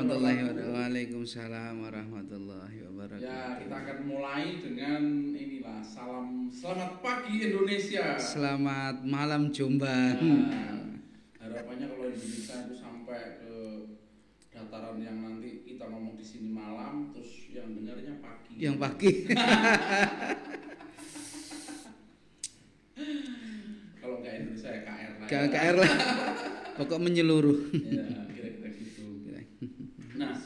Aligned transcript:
warahmatullahi 0.00 0.40
wabarakatuh. 0.40 0.72
Waalaikumsalam 0.72 1.74
warahmatullahi 1.84 2.78
wabarakatuh. 2.88 3.28
Ya, 3.28 3.60
kita 3.60 3.76
akan 3.76 3.98
mulai 4.08 4.44
dengan 4.64 5.02
inilah 5.36 5.84
salam 5.84 6.48
selamat 6.48 7.04
pagi 7.04 7.34
Indonesia. 7.44 8.16
Selamat 8.16 9.04
malam 9.04 9.52
Jombang. 9.52 10.16
Nah, 10.48 11.04
harapannya 11.36 11.86
kalau 11.92 12.08
Indonesia 12.08 12.64
itu 12.64 12.74
sampai 12.80 13.44
ke 13.44 13.52
dataran 14.48 14.96
yang 15.04 15.20
nanti 15.20 15.68
kita 15.68 15.84
ngomong 15.92 16.16
di 16.16 16.24
sini 16.24 16.48
malam, 16.48 17.12
terus 17.12 17.52
yang 17.52 17.68
dengarnya 17.76 18.16
pagi. 18.24 18.56
Yang 18.56 18.76
pagi. 18.80 19.10
kalau 24.00 24.16
nggak 24.24 24.32
Indonesia 24.32 24.70
ya 24.72 24.80
KR 24.80 25.12
lah. 25.20 25.28
KR 25.28 25.76
lah. 25.76 25.92
Pokok 26.80 26.96
menyeluruh. 26.96 27.68
Ya. 27.76 28.39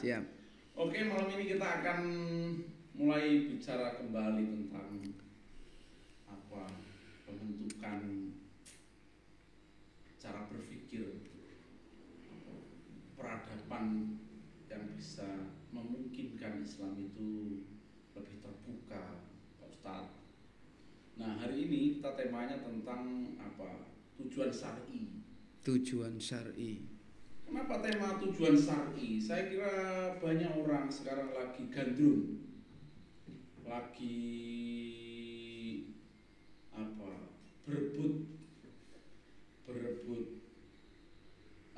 Siap. 0.05 0.21
Oke, 0.77 1.01
malam 1.09 1.33
ini 1.33 1.57
kita 1.57 1.81
akan 1.81 1.99
mulai 2.93 3.49
bicara 3.49 3.97
kembali 3.97 4.69
tentang 4.69 5.01
apa 6.29 6.69
pembentukan 7.25 8.29
cara 10.21 10.45
berpikir 10.45 11.25
peradaban 13.17 14.13
yang 14.69 14.93
bisa 14.93 15.57
memungkinkan 15.73 16.61
Islam 16.61 17.01
itu 17.01 17.65
lebih 18.13 18.45
terbuka, 18.45 19.25
Pak 19.57 19.73
Ustadz. 19.73 20.21
Nah, 21.17 21.33
hari 21.33 21.65
ini 21.65 21.97
kita 21.97 22.13
temanya 22.13 22.61
tentang 22.61 23.33
apa? 23.41 23.89
Tujuan 24.21 24.53
syar'i. 24.53 25.25
Tujuan 25.65 26.21
syar'i. 26.21 26.94
Kenapa 27.55 27.79
tema 27.79 28.19
tujuan 28.19 28.59
syar'i? 28.59 29.15
Saya 29.15 29.47
kira 29.47 29.75
banyak 30.19 30.59
orang 30.59 30.91
sekarang 30.91 31.31
lagi 31.31 31.71
gandrung, 31.71 32.51
lagi 33.63 34.19
apa 36.75 37.31
berebut 37.63 38.27
berebut 39.63 40.43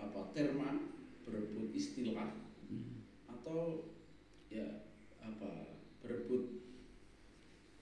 apa 0.01 0.33
terma, 0.33 0.81
berebut 1.29 1.69
istilah 1.69 2.33
atau 3.29 3.93
ya 4.49 4.81
apa 5.21 5.77
berebut 6.01 6.57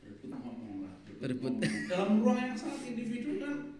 berebut 0.04 0.36
ngomong 0.36 0.84
lah 0.84 1.00
berebut, 1.08 1.24
berebut. 1.24 1.54
Ngomong. 1.64 1.88
dalam 1.88 2.12
ruang 2.20 2.40
yang 2.44 2.60
sangat 2.60 2.92
individu 2.92 3.40
kan 3.40 3.75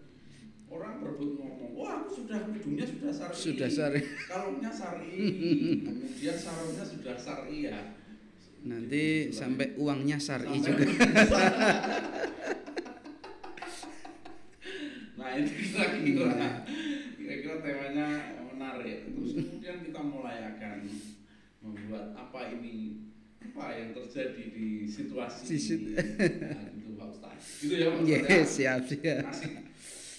orang 0.76 1.00
berebut 1.00 1.30
ngomong 1.40 1.56
wah 1.76 2.00
aku 2.00 2.24
sudah 2.24 2.48
hidungnya 2.48 2.88
sudah 2.88 3.12
sari. 3.12 3.36
Sudah 3.36 3.68
sari. 3.68 4.00
Kalungnya 4.32 4.72
sari. 4.72 5.12
Kemudian 5.84 6.36
sarungnya 6.40 6.84
sudah 6.88 7.16
sari 7.20 7.68
ya. 7.68 7.92
Nanti 8.66 9.28
Itu 9.28 9.36
sampai 9.36 9.76
ya. 9.76 9.78
uangnya 9.78 10.18
sari 10.18 10.48
sampai 10.48 10.64
juga. 10.64 10.84
nah 15.16 15.32
ini 15.36 15.48
kira-kira 15.52 16.64
kira-kira 17.20 17.54
temanya 17.60 18.08
menarik. 18.56 19.12
Terus 19.12 19.32
kemudian 19.36 19.76
kita 19.84 20.00
mulai 20.00 20.56
akan 20.56 20.88
membuat 21.60 22.16
apa 22.16 22.40
ini 22.56 23.04
apa 23.46 23.72
yang 23.76 23.92
terjadi 23.92 24.44
di 24.52 24.88
situasi 24.88 25.44
ini. 25.44 25.92
Nah, 25.96 26.72
gitu 26.72 26.96
Pak 26.96 27.08
Ustaz 27.12 27.40
gitu 27.62 27.74
ya 27.78 27.88
Pak 27.92 28.00
Ustaz 28.02 28.10
yes, 28.10 28.28
ya? 28.28 28.44
siap. 28.48 28.80
Siap 28.88 29.24
Asik 29.28 29.65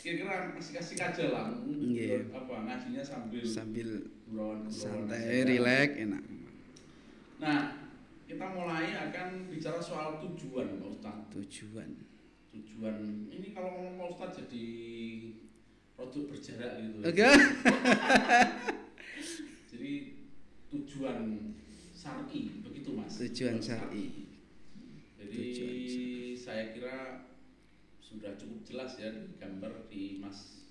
kira-kira 0.08 0.56
kasih-kasih 0.56 0.96
aja 1.04 1.26
lah. 1.36 1.46
Yeah. 1.68 2.32
apa 2.32 2.64
ngajinya 2.64 3.04
sambil 3.04 3.44
sambil 3.44 4.08
buruan, 4.24 4.64
santai 4.72 5.44
rileks 5.44 6.00
enak. 6.00 6.24
Nah 7.44 7.76
kita 8.24 8.46
mulai 8.56 8.96
akan 8.96 9.52
bicara 9.52 9.84
soal 9.84 10.24
tujuan 10.24 10.80
Pak 10.80 10.88
Ustaz 10.88 11.18
tujuan. 11.36 11.90
Tujuan. 12.56 12.96
Ini 13.28 13.52
kalau 13.52 13.76
ngomong 13.76 14.00
Pak 14.00 14.08
Ustaz 14.16 14.48
jadi 14.48 14.68
produk 16.00 16.24
berjarak 16.32 16.72
gitu. 16.80 16.98
Oke. 17.04 17.12
Okay. 17.12 17.36
jadi 19.76 19.92
tujuan 20.72 21.20
syar'i 21.92 22.64
begitu 22.64 22.96
mas? 22.96 23.12
Tujuan 23.20 23.60
syar'i 23.60 24.32
jadi 25.20 25.36
tujuan 25.52 25.76
saya 26.40 26.72
kira 26.72 27.28
sudah 28.08 28.40
cukup 28.40 28.64
jelas 28.64 28.96
ya 28.96 29.12
gambar 29.36 29.92
di 29.92 30.24
Mas 30.24 30.64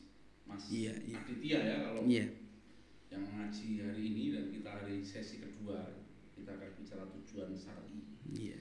Mas 0.48 0.72
iya, 0.72 0.96
iya. 1.04 1.20
Aditya 1.20 1.58
ya 1.60 1.76
kalau 1.84 2.02
iya. 2.08 2.26
yang 3.12 3.28
ngaji 3.28 3.68
hari 3.84 4.02
ini 4.08 4.24
dan 4.32 4.48
kita 4.48 4.70
hari 4.72 5.04
sesi 5.04 5.44
kedua 5.44 6.00
kita 6.32 6.56
akan 6.56 6.70
bicara 6.80 7.04
tujuan 7.12 7.52
syar'i. 7.52 8.00
Iya. 8.32 8.60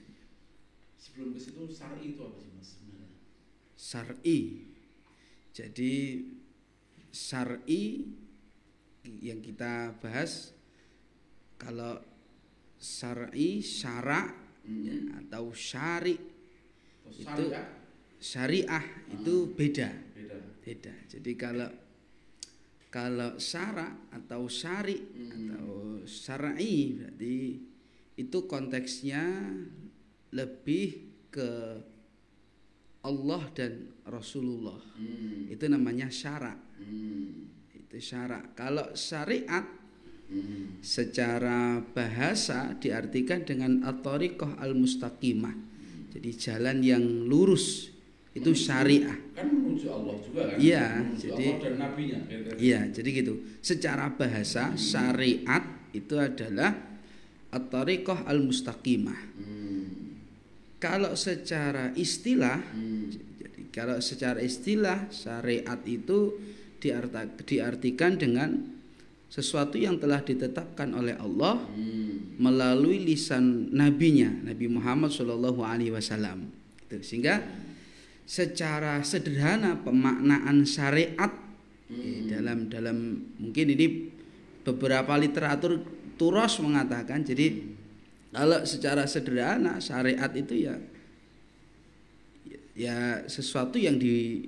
Sebelum 1.00 1.32
ke 1.32 1.40
situ 1.40 1.62
syar'i 1.70 2.12
itu 2.12 2.20
apa 2.20 2.38
sih 2.42 2.52
Mas 2.52 2.68
sebenarnya? 2.76 3.20
Syar'i. 3.78 4.38
Jadi 5.56 5.94
syar'i 7.14 7.84
yang 9.22 9.40
kita 9.40 9.96
bahas 10.02 10.52
kalau 11.56 11.96
syar'i 12.76 13.62
syara 13.64 14.34
mm 14.66 14.76
-hmm. 14.84 15.00
atau 15.24 15.54
syari 15.54 16.18
itu 17.06 17.44
syariah 18.20 18.84
itu 19.12 19.52
beda. 19.52 19.90
Beda. 20.14 20.38
Beda. 20.62 20.94
Jadi 21.08 21.32
kalau 21.36 21.70
kalau 22.90 23.36
syara 23.36 24.08
atau 24.08 24.48
syari 24.48 24.96
hmm. 24.96 25.52
atau 25.52 25.72
syar'i 26.08 26.96
berarti 26.96 27.36
itu 28.16 28.38
konteksnya 28.48 29.52
lebih 30.32 31.12
ke 31.28 31.50
Allah 33.04 33.42
dan 33.52 33.92
Rasulullah. 34.08 34.80
Hmm. 34.96 35.46
Itu 35.52 35.68
namanya 35.68 36.08
syara. 36.10 36.56
Hmm. 36.80 37.52
Itu 37.70 38.00
syara. 38.00 38.42
Kalau 38.56 38.96
syariat 38.96 39.62
hmm. 40.32 40.82
secara 40.82 41.84
bahasa 41.84 42.74
diartikan 42.80 43.46
dengan 43.46 43.84
at-tariqah 43.86 44.58
al-mustaqimah. 44.58 45.54
Jadi 46.16 46.30
jalan 46.32 46.80
yang 46.80 47.04
lurus 47.28 47.95
itu 48.36 48.52
syariah. 48.52 49.16
Kan 49.32 49.48
menuju 49.48 49.88
Allah 49.88 50.14
juga 50.20 50.42
kan? 50.52 50.56
Iya, 50.60 50.86
jadi 51.16 51.46
Allah 51.56 51.64
dan 51.64 51.74
nabinya. 51.80 52.18
Iya, 52.60 52.80
jadi 52.92 53.08
gitu. 53.24 53.34
Secara 53.64 54.12
bahasa 54.12 54.72
hmm. 54.72 54.76
syariat 54.76 55.64
itu 55.96 56.14
adalah 56.20 56.76
at-tariqah 57.48 58.28
al-mustaqimah. 58.28 59.20
Hmm. 59.40 59.84
Kalau 60.76 61.16
secara 61.16 61.96
istilah 61.96 62.60
hmm. 62.60 63.04
jadi 63.40 63.60
kalau 63.72 63.96
secara 64.04 64.44
istilah 64.44 65.08
syariat 65.08 65.80
itu 65.88 66.36
diartikan 67.48 68.20
dengan 68.20 68.76
sesuatu 69.32 69.80
yang 69.80 69.96
telah 69.96 70.20
ditetapkan 70.20 70.92
oleh 70.92 71.16
Allah 71.16 71.56
hmm. 71.72 72.36
melalui 72.36 73.00
lisan 73.00 73.72
nabinya 73.72 74.28
Nabi 74.28 74.68
Muhammad 74.68 75.08
Shallallahu 75.08 75.64
Alaihi 75.64 75.96
Wasallam. 75.96 76.52
Sehingga 77.00 77.40
hmm 77.40 77.65
secara 78.26 79.06
sederhana 79.06 79.78
pemaknaan 79.86 80.66
syariat 80.66 81.30
hmm. 81.86 82.26
dalam 82.26 82.58
dalam 82.66 82.96
mungkin 83.38 83.66
ini 83.70 84.10
beberapa 84.66 85.14
literatur 85.14 85.78
turos 86.18 86.58
mengatakan 86.58 87.22
jadi 87.22 87.62
kalau 88.34 88.66
secara 88.66 89.06
sederhana 89.06 89.78
syariat 89.78 90.28
itu 90.34 90.66
ya 90.66 90.74
ya 92.76 93.24
sesuatu 93.30 93.78
yang 93.78 93.96
di 93.96 94.44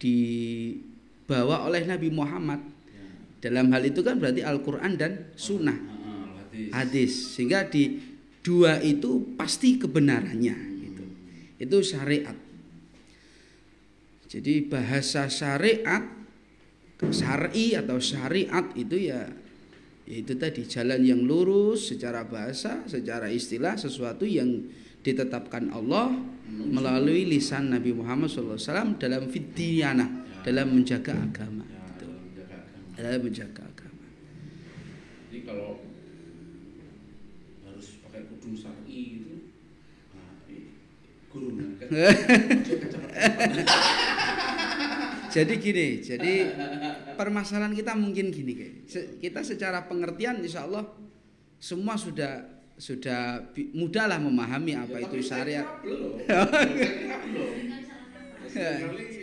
dibawa 0.00 1.68
oleh 1.68 1.84
Nabi 1.84 2.08
Muhammad 2.08 2.62
ya. 2.88 3.04
dalam 3.50 3.68
hal 3.74 3.84
itu 3.84 4.00
kan 4.00 4.16
berarti 4.16 4.40
Al-Quran 4.40 4.96
dan 4.96 5.34
Sunnah 5.36 5.76
oh, 5.76 6.40
hadis. 6.40 6.70
hadis 6.72 7.12
sehingga 7.36 7.68
di 7.68 8.00
dua 8.40 8.80
itu 8.80 9.36
pasti 9.36 9.76
kebenarannya 9.76 10.56
gitu 10.80 11.04
itu 11.60 11.76
syariat 11.84 12.38
jadi 14.30 14.62
bahasa 14.70 15.26
syariat 15.26 16.06
syar'i 17.10 17.74
atau 17.74 17.98
syariat 17.98 18.70
itu 18.78 19.10
ya 19.10 19.26
itu 20.10 20.34
tadi 20.38 20.66
jalan 20.66 21.06
yang 21.06 21.22
lurus 21.22 21.94
secara 21.94 22.26
bahasa, 22.26 22.82
secara 22.90 23.30
istilah 23.30 23.78
sesuatu 23.78 24.26
yang 24.26 24.66
ditetapkan 25.06 25.70
Allah 25.70 26.10
melalui 26.50 27.30
lisan 27.30 27.70
Nabi 27.70 27.94
Muhammad 27.94 28.26
SAW 28.26 28.98
dalam 28.98 29.30
fidyana, 29.30 30.02
ya. 30.02 30.50
dalam 30.50 30.74
menjaga 30.74 31.14
agama. 31.14 31.62
Ya, 31.62 31.78
dalam 32.02 32.18
menjaga 32.26 32.56
agama. 32.58 32.90
Dalam 32.98 33.20
menjaga 33.22 33.62
agama. 33.70 34.04
Jadi 35.30 35.38
kalau 35.46 35.70
harus 37.70 37.86
pakai 38.02 38.22
kudung 38.26 38.58
kan? 41.30 41.90
jadi 45.34 45.54
gini, 45.56 46.02
jadi 46.02 46.32
permasalahan 47.14 47.74
kita 47.74 47.94
mungkin 47.94 48.34
gini 48.34 48.52
kayak. 48.58 48.74
Kita 49.22 49.40
secara 49.46 49.86
pengertian 49.86 50.42
insya 50.42 50.66
Allah 50.66 50.90
semua 51.62 51.94
sudah 51.94 52.42
sudah 52.80 53.52
mudah 53.76 54.08
lah 54.08 54.18
memahami 54.18 54.72
apa 54.74 54.96
ya, 55.02 55.04
itu 55.06 55.16
syariat. 55.20 55.66
Belum. 55.84 56.16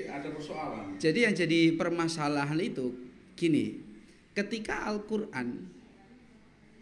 ada 0.08 0.30
persoalan. 0.32 0.96
Jadi 0.96 1.20
yang 1.28 1.36
jadi 1.36 1.76
permasalahan 1.76 2.60
itu 2.64 2.96
gini, 3.36 3.84
ketika 4.32 4.88
Al-Qur'an 4.88 5.68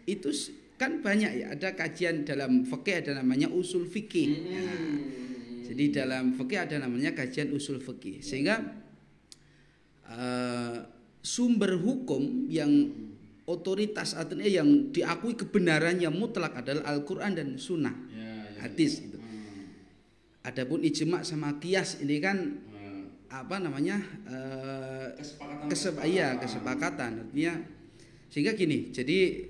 itu 0.06 0.30
kan 0.76 1.00
banyak 1.00 1.32
ya, 1.40 1.46
ada 1.56 1.72
kajian 1.72 2.28
dalam 2.28 2.68
fikih 2.68 3.00
ada 3.00 3.24
namanya 3.24 3.48
usul 3.48 3.88
fikih. 3.88 4.28
Hmm. 4.28 4.52
Nah, 4.52 4.80
jadi 5.64 5.84
dalam 6.04 6.36
fikih 6.36 6.58
ada 6.68 6.76
namanya 6.84 7.16
kajian 7.16 7.50
usul 7.56 7.80
fikih. 7.80 8.20
Sehingga 8.20 8.60
uh, 10.06 10.76
sumber 11.24 11.80
hukum 11.80 12.46
yang 12.52 12.92
otoritas 13.48 14.12
artinya 14.12 14.44
yang 14.44 14.92
diakui 14.92 15.32
kebenarannya 15.32 16.12
mutlak 16.12 16.60
adalah 16.60 16.84
Al-Qur'an 16.92 17.32
dan 17.32 17.56
Sunnah. 17.56 17.96
Ya, 18.12 18.28
ya, 18.52 18.68
hadis 18.68 19.00
itu. 19.00 19.16
Hmm. 19.16 19.72
Adapun 20.44 20.84
ijma 20.84 21.24
sama 21.24 21.56
kias 21.56 22.04
ini 22.04 22.20
kan 22.20 22.36
hmm. 22.36 23.32
apa 23.32 23.56
namanya? 23.64 23.96
Uh, 24.28 25.08
kesepakatan. 25.16 25.66
Kesep 25.72 25.94
iya, 26.04 26.36
kesepakatan. 26.36 27.10
Artinya 27.24 27.54
sehingga 28.28 28.52
gini, 28.52 28.92
jadi 28.92 29.48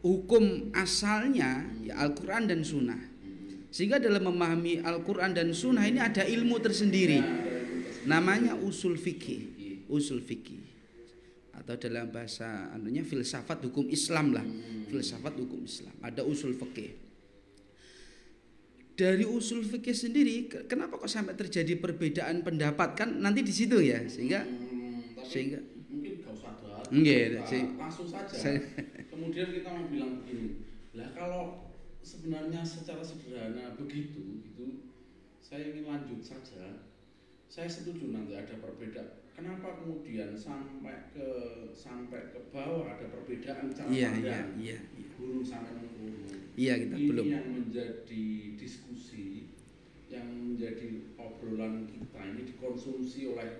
hukum 0.00 0.72
asalnya 0.72 1.64
ya 1.84 2.00
Al-Qur'an 2.00 2.48
dan 2.48 2.64
Sunnah. 2.64 3.10
Sehingga 3.70 4.02
dalam 4.02 4.26
memahami 4.26 4.82
Al-Quran 4.82 5.30
dan 5.30 5.54
Sunnah 5.54 5.86
ini 5.86 6.02
ada 6.02 6.26
ilmu 6.26 6.58
tersendiri. 6.58 7.22
Namanya 8.02 8.58
usul 8.58 8.98
fikih. 8.98 9.86
Usul 9.86 10.18
fikih. 10.18 10.58
Atau 11.54 11.78
dalam 11.78 12.10
bahasa 12.10 12.74
anunya 12.74 13.06
filsafat 13.06 13.62
hukum 13.70 13.86
Islam 13.86 14.34
lah. 14.34 14.42
Filsafat 14.90 15.38
hukum 15.38 15.62
Islam. 15.62 15.94
Ada 16.02 16.26
usul 16.26 16.58
fikih. 16.58 16.98
Dari 18.98 19.22
usul 19.22 19.62
fikih 19.62 19.94
sendiri, 19.94 20.50
kenapa 20.66 20.98
kok 21.00 21.08
sampai 21.08 21.32
terjadi 21.38 21.78
perbedaan 21.78 22.42
pendapat 22.42 22.98
kan 22.98 23.08
nanti 23.16 23.40
di 23.40 23.48
situ 23.48 23.80
ya, 23.80 24.04
sehingga 24.04 24.44
sehingga 25.24 25.56
ada. 26.90 27.40
Enggak, 27.40 27.78
langsung 27.78 28.06
saja. 28.10 28.34
Kemudian 29.06 29.48
kita 29.54 29.68
mau 29.70 29.86
bilang 29.86 30.20
begini, 30.20 30.66
lah 30.98 31.06
kalau 31.14 31.70
sebenarnya 32.02 32.64
secara 32.64 33.04
sederhana 33.04 33.76
begitu 33.76 34.40
gitu 34.42 34.90
saya 35.38 35.70
ingin 35.70 35.86
lanjut 35.86 36.20
saja 36.24 36.88
saya 37.50 37.68
setuju 37.68 38.14
nanti 38.14 38.34
ada 38.34 38.56
perbedaan 38.56 39.20
kenapa 39.36 39.82
kemudian 39.82 40.32
sampai 40.32 41.12
ke 41.12 41.28
sampai 41.76 42.32
ke 42.32 42.40
bawah 42.54 42.88
ada 42.88 43.06
perbedaan 43.10 43.68
cara 43.70 43.90
iya, 43.92 44.08
pandang 44.10 44.48
iya, 44.56 44.78
iya, 44.78 44.78
iya. 44.96 45.06
guru 45.18 45.44
sampai 45.44 45.76
menurun 45.76 46.54
iya 46.56 46.74
kita 46.80 46.94
ini 46.96 47.08
belum 47.12 47.26
yang 47.28 47.46
menjadi 47.50 48.26
diskusi 48.56 49.52
yang 50.10 50.26
menjadi 50.26 51.14
obrolan 51.20 51.86
kita 51.86 52.18
ini 52.22 52.42
dikonsumsi 52.48 53.30
oleh 53.30 53.50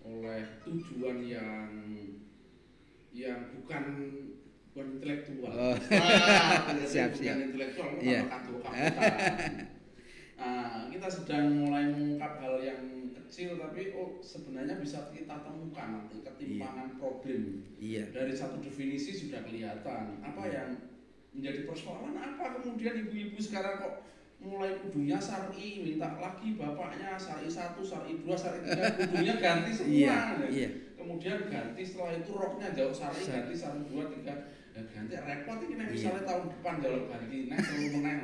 oleh 0.00 0.42
tujuan 0.64 1.22
yang 1.24 1.68
yang 3.10 3.50
bukan 3.54 3.82
bukan 4.70 4.86
intelektual. 4.98 5.50
Oh. 5.50 5.76
Wah, 6.02 6.86
siap 6.86 7.10
siap. 7.18 7.36
Bukan 7.36 7.46
intelektual, 7.52 7.90
yeah. 8.00 8.24
Nah, 10.40 10.88
kita 10.88 11.04
sedang 11.04 11.68
mulai 11.68 11.92
mengungkap 11.92 12.40
hal 12.40 12.64
yang 12.64 13.12
kecil 13.12 13.60
tapi 13.60 13.92
oh 13.92 14.16
sebenarnya 14.24 14.80
bisa 14.80 15.12
kita 15.12 15.36
temukan 15.44 16.00
nanti 16.00 16.24
ketimpangan 16.24 16.88
yeah. 16.88 16.96
problem. 16.96 17.42
Yeah. 17.76 18.06
Dari 18.08 18.32
satu 18.32 18.56
definisi 18.64 19.12
sudah 19.12 19.44
kelihatan 19.44 20.24
apa 20.24 20.42
yeah. 20.48 20.56
yang 20.56 20.68
menjadi 21.36 21.68
persoalan 21.68 22.16
apa 22.16 22.58
kemudian 22.58 23.06
ibu-ibu 23.06 23.38
sekarang 23.38 23.84
kok 23.84 23.94
mulai 24.40 24.80
kudunya 24.80 25.20
sari 25.20 25.84
minta 25.84 26.16
lagi 26.16 26.56
bapaknya 26.56 27.14
sari 27.20 27.44
satu 27.44 27.84
sari 27.84 28.24
dua 28.24 28.32
sari 28.32 28.64
tiga 28.64 28.96
kudunya 28.96 29.36
ganti 29.36 29.70
semua 29.76 29.92
yeah, 29.92 30.24
yeah. 30.48 30.72
Kemudian 31.00 31.48
ganti 31.48 31.82
setelah 31.82 32.12
itu 32.20 32.32
roknya 32.36 32.68
jauh 32.76 32.92
sari 32.92 33.24
ganti 33.24 33.54
sari 33.56 33.80
dua 33.88 34.12
tiga 34.12 34.34
ya 34.76 34.80
ganti 34.84 35.14
repot 35.16 35.58
ini 35.64 35.74
nek 35.80 35.88
misalnya 35.96 36.22
tahun 36.28 36.44
depan 36.52 36.74
jalur 36.84 37.02
ganti 37.08 37.36
nek 37.48 37.58
telu 37.64 37.86
meneh 37.96 38.16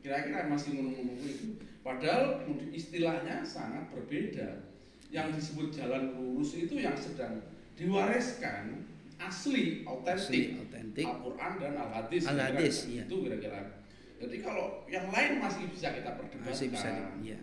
Kira-kira 0.00 0.48
masih 0.48 0.80
ngomong-ngomong 0.80 1.20
itu. 1.28 1.60
Padahal 1.84 2.40
istilahnya 2.72 3.44
sangat 3.44 3.92
berbeda. 3.92 4.64
Yang 5.12 5.28
disebut 5.36 5.76
jalan 5.76 6.16
lurus 6.16 6.56
itu 6.56 6.80
yang 6.80 6.96
sedang 6.96 7.44
diwariskan 7.76 8.86
asli, 9.20 9.84
autentik, 9.84 10.56
Al-Quran 11.04 11.52
dan 11.60 11.72
Al-Hadis. 11.76 12.22
Al-Hadis, 12.24 12.76
iya. 12.88 13.04
Itu 13.04 13.28
kira-kira. 13.28 13.84
Jadi 14.16 14.36
kalau 14.40 14.88
yang 14.88 15.12
lain 15.12 15.36
masih 15.36 15.68
bisa 15.68 15.92
kita 15.92 16.16
perdebatkan. 16.16 16.48
Masih 16.48 16.68
bisa, 16.72 16.88
iya. 17.20 17.40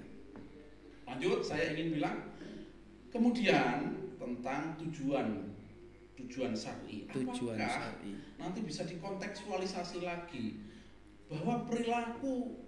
Lanjut, 1.05 1.45
saya 1.45 1.77
ingin 1.77 2.01
bilang 2.01 2.33
kemudian 3.13 4.06
tentang 4.27 4.75
tujuan 4.83 5.55
tujuan 6.17 6.51
syar'i. 6.51 7.07
Tujuan 7.13 7.55
syar'i. 7.55 8.11
Nanti 8.35 8.59
bisa 8.65 8.83
dikontekstualisasi 8.83 10.03
lagi 10.03 10.59
bahwa 11.31 11.63
perilaku 11.69 12.59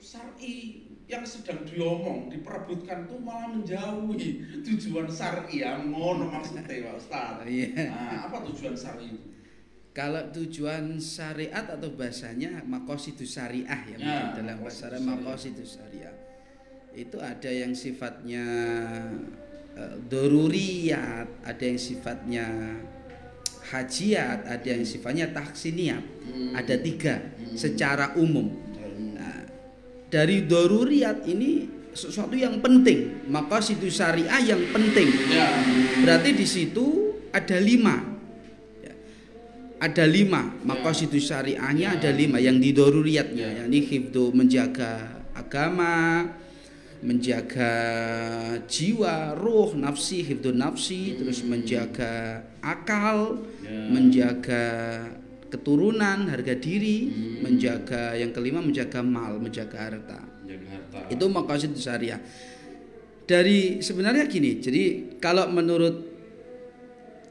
syar'i 0.00 0.86
yang 1.04 1.24
sedang 1.28 1.68
diomong 1.68 2.32
diperebutkan 2.32 3.04
itu 3.04 3.16
malah 3.20 3.52
menjauhi 3.52 4.40
tujuan 4.64 5.08
syar'i 5.10 5.60
yang 5.60 5.92
ngono 5.92 6.32
maksudnya 6.32 6.64
Pak 6.64 6.94
Ustaz. 6.96 7.44
Iya. 7.44 7.92
Nah, 7.92 8.20
apa 8.30 8.36
tujuan 8.48 8.72
syar'i 8.72 9.12
itu? 9.12 9.28
Kalau 9.94 10.26
tujuan 10.34 10.98
syariat 10.98 11.70
atau 11.70 11.94
bahasanya 11.94 12.66
itu 13.14 13.22
syariah 13.22 13.94
ya, 13.94 13.96
ya 14.02 14.18
dalam 14.34 14.58
bahasa 14.58 14.90
itu 15.54 15.62
syariah. 15.62 16.10
Itu 16.90 17.22
ada 17.22 17.46
yang 17.46 17.70
sifatnya 17.70 18.42
doruriyat, 20.06 21.42
ada 21.42 21.64
yang 21.64 21.80
sifatnya 21.80 22.46
hajiat, 23.74 24.46
ada 24.46 24.68
yang 24.68 24.86
sifatnya 24.86 25.26
taksiniat. 25.34 26.04
Hmm. 26.24 26.52
Ada 26.54 26.78
tiga 26.78 27.18
hmm. 27.18 27.56
secara 27.58 28.14
umum. 28.14 28.54
Nah, 29.14 29.46
dari 30.10 30.46
doruriyat 30.46 31.26
ini 31.26 31.66
sesuatu 31.94 32.34
yang 32.34 32.58
penting, 32.58 33.26
maka 33.30 33.62
situ 33.62 33.86
syariah 33.90 34.42
yang 34.42 34.62
penting. 34.74 35.08
Ya. 35.30 35.46
Berarti 36.02 36.30
di 36.34 36.46
situ 36.46 37.14
ada 37.30 37.58
lima. 37.58 38.02
Ya. 38.82 38.94
Ada 39.78 40.04
lima, 40.06 40.54
maka 40.66 40.90
ya. 40.90 40.98
situ 41.06 41.18
syariahnya 41.22 41.94
ya. 41.94 41.98
ada 41.98 42.10
lima 42.10 42.42
yang 42.42 42.58
di 42.58 42.74
doruriyatnya, 42.74 43.46
ya. 43.46 43.58
yakni 43.64 43.78
hifdu 43.86 44.34
menjaga 44.34 45.22
agama, 45.34 46.30
menjaga 47.04 47.72
jiwa, 48.64 49.36
ruh, 49.36 49.76
nafsi, 49.76 50.24
hifdun 50.24 50.56
nafsi, 50.56 51.12
hmm. 51.12 51.16
terus 51.20 51.38
menjaga 51.44 52.40
akal, 52.64 53.44
yeah. 53.60 53.92
menjaga 53.92 54.64
keturunan, 55.52 56.32
harga 56.32 56.56
diri, 56.56 57.12
hmm. 57.12 57.44
menjaga 57.44 58.16
yang 58.16 58.32
kelima 58.32 58.64
menjaga 58.64 59.04
mal, 59.04 59.36
menjaga 59.36 59.76
harta. 59.76 60.20
Menjaga 60.42 60.66
harta. 60.80 61.00
Itu 61.12 61.28
maqasid 61.28 61.76
syariah. 61.76 62.18
Dari 63.24 63.84
sebenarnya 63.84 64.24
gini, 64.28 64.60
jadi 64.60 65.16
kalau 65.20 65.48
menurut 65.48 66.13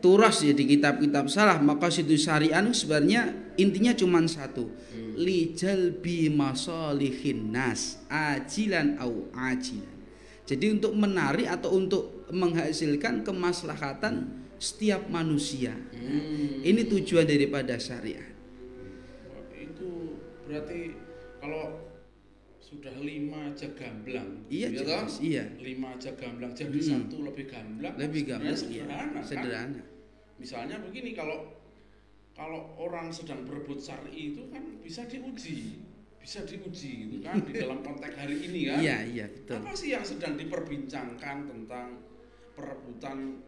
turas 0.03 0.43
ya 0.43 0.51
di 0.51 0.67
kitab-kitab 0.67 1.31
salah 1.31 1.63
maqasid 1.63 2.11
syariah 2.19 2.59
sebenarnya 2.75 3.55
intinya 3.55 3.95
cuma 3.95 4.19
satu 4.27 4.67
li 5.15 5.55
jalbi 5.55 6.27
masalihin 6.27 7.53
nas 7.53 8.01
ajilan 8.11 8.99
au 8.99 9.29
ajilan. 9.31 9.95
Jadi 10.43 10.75
untuk 10.75 10.91
menarik 10.91 11.47
atau 11.47 11.79
untuk 11.79 12.27
menghasilkan 12.33 13.23
kemaslahatan 13.23 14.43
setiap 14.59 15.07
manusia. 15.07 15.71
Hmm. 15.95 16.59
Ini 16.59 16.83
tujuan 16.87 17.23
daripada 17.23 17.79
syariat. 17.79 18.27
Itu 19.55 20.19
berarti 20.43 20.99
kalau 21.39 21.82
sudah 22.73 22.95
lima 23.05 23.53
aja 23.53 23.69
gamblang, 23.77 24.49
iya, 24.49 24.67
ya 24.73 24.81
jelas, 24.81 25.21
iya. 25.21 25.45
lima 25.61 25.93
aja 25.93 26.09
gamblang 26.17 26.51
jadi 26.57 26.73
hmm. 26.73 26.89
satu 26.89 27.17
lebih 27.21 27.45
gamblang, 27.45 27.93
lebih 28.01 28.21
gamblang, 28.25 28.57
sederhana, 28.57 29.21
iya. 29.21 29.21
sederhana. 29.21 29.81
Kan? 29.83 29.91
Misalnya 30.41 30.77
begini 30.81 31.13
kalau 31.13 31.53
kalau 32.33 32.73
orang 32.81 33.13
sedang 33.13 33.45
berebut 33.45 33.77
syari 33.77 34.33
itu 34.33 34.49
kan 34.49 34.81
bisa 34.81 35.05
diuji 35.05 35.85
bisa 36.23 36.39
diuji 36.47 36.91
gitu 37.05 37.17
kan 37.19 37.35
di 37.43 37.51
dalam 37.51 37.83
konteks 37.87 38.15
hari 38.15 38.47
ini 38.47 38.71
kan 38.71 38.79
iya 38.79 38.97
iya 39.03 39.25
betul 39.27 39.59
apa 39.59 39.75
sih 39.75 39.91
yang 39.91 40.07
sedang 40.07 40.39
diperbincangkan 40.39 41.37
tentang 41.51 41.99
perebutan 42.55 43.43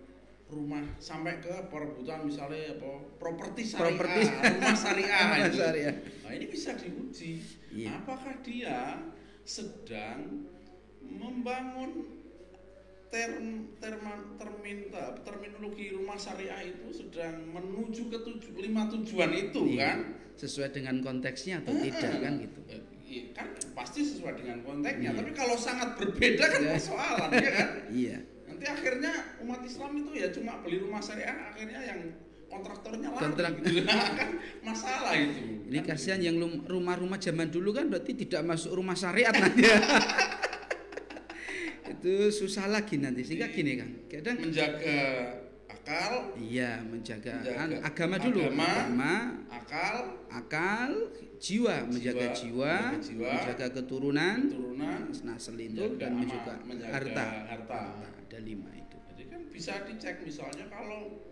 rumah 0.52 0.84
sampai 1.02 1.42
ke 1.42 1.56
perebutan 1.72 2.28
misalnya 2.28 2.78
apa 2.78 2.92
properti 3.18 3.64
syariah 3.66 3.98
properti. 3.98 4.22
rumah 4.54 4.76
syariah 4.76 5.22
rumah 5.32 5.50
syariah 5.56 5.96
nah 6.22 6.32
ini 6.36 6.46
bisa 6.52 6.70
diuji 6.76 7.32
iya. 7.74 7.98
apakah 7.98 8.36
dia 8.44 9.02
sedang 9.46 10.50
membangun 11.00 11.92
term, 13.08 13.46
terma- 13.78 14.26
termin, 14.36 14.90
terminologi 15.22 15.94
rumah 15.94 16.18
syariah 16.18 16.68
itu 16.68 16.90
sedang 16.92 17.48
menuju 17.48 18.10
ke 18.10 18.18
tuju, 18.20 18.50
lima 18.58 18.90
tujuan 18.90 19.32
itu 19.32 19.62
Iya. 19.72 19.86
kan 19.86 20.00
sesuai 20.36 20.70
dengan 20.74 21.00
konteksnya 21.00 21.64
atau 21.64 21.72
tidak 21.78 22.12
kan 22.20 22.34
gitu 22.42 22.60
Eh, 22.68 22.82
iya, 23.00 23.24
kan 23.32 23.48
pasti 23.72 24.04
sesuai 24.04 24.36
dengan 24.36 24.60
konteksnya 24.60 25.14
Iya. 25.14 25.20
tapi 25.22 25.32
kalau 25.32 25.56
sangat 25.56 25.96
berbeda 25.96 26.44
kan 26.44 26.60
Iya. 26.60 26.72
persoalan 26.76 27.30
ya 27.32 27.52
kan 27.54 27.70
iya 27.88 28.18
nanti 28.46 28.66
akhirnya 28.66 29.14
umat 29.40 29.62
Islam 29.64 29.92
itu 29.96 30.12
ya 30.12 30.28
cuma 30.34 30.60
beli 30.60 30.78
rumah 30.82 31.00
syariah 31.00 31.38
akhirnya 31.54 31.82
yang 31.86 32.02
kontraktornya 32.56 33.08
lari 33.10 33.22
Kontrak- 33.22 33.58
kan 34.16 34.30
masalah 34.62 35.14
itu. 35.14 35.42
Ini 35.66 35.80
Kan 35.82 35.88
kasihan 35.92 36.22
yang 36.22 36.36
rumah-rumah 36.64 37.18
zaman 37.18 37.50
dulu 37.50 37.70
kan 37.72 37.90
berarti 37.90 38.14
tidak 38.16 38.46
masuk 38.46 38.72
rumah 38.74 38.94
syariat 38.94 39.34
nanti. 39.34 39.66
Itu 41.86 42.14
susah 42.32 42.66
lagi 42.66 42.98
nanti. 42.98 43.22
Sehingga 43.22 43.50
gini 43.50 43.78
kan 43.78 43.90
kadang 44.08 44.38
menjaga 44.42 44.98
akal. 45.68 46.34
Iya 46.38 46.82
menjaga, 46.82 47.42
Menjaga 47.42 47.78
agama 47.82 48.16
dulu. 48.18 48.40
agama. 48.42 48.66
agama 48.66 49.14
akal. 49.50 49.96
akal 50.30 50.92
jiwa 51.36 51.86
menjaga 51.86 52.32
jiwa, 52.34 52.74
menjaga 52.92 53.06
jiwa, 53.06 53.30
menjaga 53.32 53.68
keturunan. 53.72 54.38
keturunan. 54.46 55.00
Itu 55.10 55.26
menjaga 55.26 55.98
dan 55.98 56.14
juga 56.26 56.54
menjaga 56.66 56.94
harta. 56.94 57.26
Harta. 57.50 57.82
ada 58.26 58.40
lima 58.42 58.70
itu. 58.74 58.98
Jadi 59.14 59.24
kan 59.30 59.42
bisa 59.50 59.74
dicek 59.86 60.16
misalnya 60.22 60.66
kalau 60.68 61.25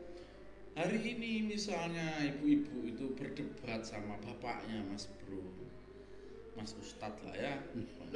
hari 0.73 0.99
ini 1.17 1.45
misalnya 1.45 2.17
ibu-ibu 2.33 2.89
itu 2.89 3.05
berdebat 3.13 3.85
sama 3.85 4.17
bapaknya 4.25 4.81
Mas 4.89 5.05
Bro, 5.21 5.45
Mas 6.57 6.73
Ustadz 6.73 7.21
lah 7.21 7.35
ya, 7.37 7.53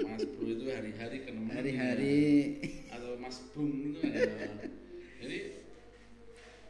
Mas 0.01 0.25
Bro 0.25 0.49
itu 0.49 0.65
hari-hari 0.73 1.21
ketemu 1.21 1.53
hari-hari. 1.53 2.25
atau 2.89 3.13
Mas 3.21 3.37
Bung 3.53 3.93
itu 3.93 4.01
ya. 4.01 4.25
Jadi 5.21 5.39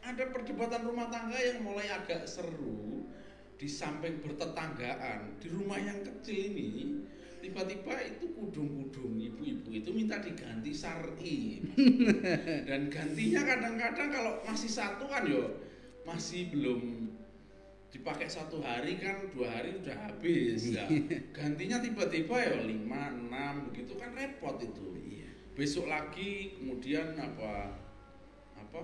ada 0.04 0.24
perdebatan 0.32 0.88
rumah 0.88 1.08
tangga 1.08 1.36
yang 1.40 1.64
mulai 1.64 1.88
agak 1.88 2.28
seru 2.28 3.04
di 3.56 3.68
samping 3.68 4.20
bertetanggaan. 4.20 5.40
Di 5.40 5.48
rumah 5.52 5.80
yang 5.80 6.04
kecil 6.04 6.52
ini 6.52 7.00
tiba-tiba 7.40 7.96
itu 8.04 8.28
kudung-kudung 8.36 9.16
ibu-ibu 9.16 9.68
itu 9.72 9.90
minta 9.92 10.20
diganti 10.20 10.72
sari. 10.72 11.64
Dan 12.68 12.92
gantinya 12.92 13.40
kadang-kadang 13.44 14.08
kalau 14.12 14.32
masih 14.44 14.68
satu 14.68 15.08
kan 15.08 15.24
yo 15.24 15.67
masih 16.08 16.48
belum 16.48 17.12
dipakai 17.92 18.28
satu 18.28 18.60
hari 18.64 18.96
kan 19.00 19.28
dua 19.32 19.48
hari 19.60 19.76
udah 19.76 19.96
habis. 20.08 20.72
Ya 20.72 20.88
gantinya 21.36 21.80
tiba-tiba 21.84 22.36
ya 22.36 22.64
lima 22.64 23.12
enam 23.12 23.68
begitu 23.68 23.96
kan 24.00 24.16
repot 24.16 24.56
itu. 24.60 24.96
Iya. 25.08 25.28
besok 25.58 25.90
lagi 25.90 26.54
kemudian 26.54 27.18
apa 27.18 27.74
apa 28.56 28.80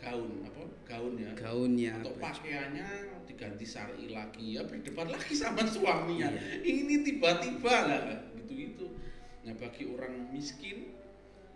gaun 0.00 0.44
apa 0.48 0.62
gaun 0.88 1.14
ya. 1.20 1.32
Gaunnya 1.36 2.00
atau 2.00 2.16
pakaiannya 2.16 2.88
diganti 3.28 3.66
syari 3.66 4.08
lagi 4.12 4.56
ya 4.56 4.62
berdebat 4.64 5.08
lagi 5.12 5.32
sama 5.36 5.64
suaminya. 5.68 6.32
Iya. 6.32 6.64
ini 6.64 7.04
tiba-tiba 7.04 7.74
lah 7.88 8.00
gitu 8.40 8.52
gitu 8.56 8.86
nah 9.44 9.52
bagi 9.60 9.84
orang 9.92 10.32
miskin 10.32 10.96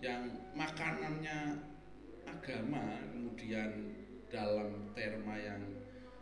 yang 0.04 0.28
makanannya 0.52 1.64
agama 2.28 3.00
kemudian 3.10 3.97
dalam 4.28 4.92
terma 4.92 5.34
yang 5.34 5.60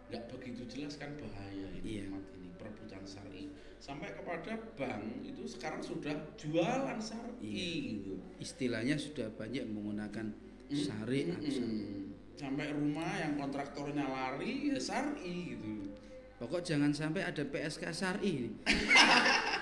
nggak 0.06 0.22
begitu 0.30 0.62
jelas 0.66 0.96
kan 0.96 1.10
bahaya 1.18 1.66
ini 1.74 1.82
Iya. 1.82 2.02
umat 2.08 2.24
ini 2.34 2.48
perebutan 2.54 3.02
syari 3.02 3.50
sampai 3.76 4.14
kepada 4.14 4.56
bank 4.74 5.02
itu 5.22 5.42
sekarang 5.44 5.82
sudah 5.82 6.14
jualan 6.34 6.96
syari 6.96 7.34
Iya. 7.42 7.68
gitu 7.98 8.12
istilahnya 8.38 8.96
sudah 8.96 9.28
banyak 9.32 9.64
menggunakan 9.66 10.32
Hmm, 10.66 10.74
syariat 10.74 11.38
Mm-mm. 11.38 12.10
sampai 12.34 12.70
rumah 12.70 13.10
yang 13.16 13.34
kontraktornya 13.34 14.02
lari 14.02 14.70
ya 14.70 14.76
syari 14.76 15.54
gitu 15.54 15.94
Pokok 16.36 16.60
jangan 16.60 16.92
sampai 16.92 17.24
ada 17.24 17.40
PSK 17.40 17.88
Sari. 17.96 18.52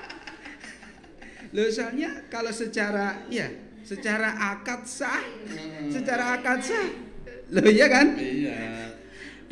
Loh 1.55 1.71
soalnya 1.71 2.27
kalau 2.27 2.51
secara 2.51 3.23
ya, 3.31 3.47
secara 3.87 4.35
akad 4.51 4.83
sah, 4.83 5.23
secara 5.87 6.35
akad 6.35 6.59
sah. 6.59 7.14
Loh 7.53 7.69
iya 7.69 7.87
kan? 7.89 8.17
iya 8.17 8.59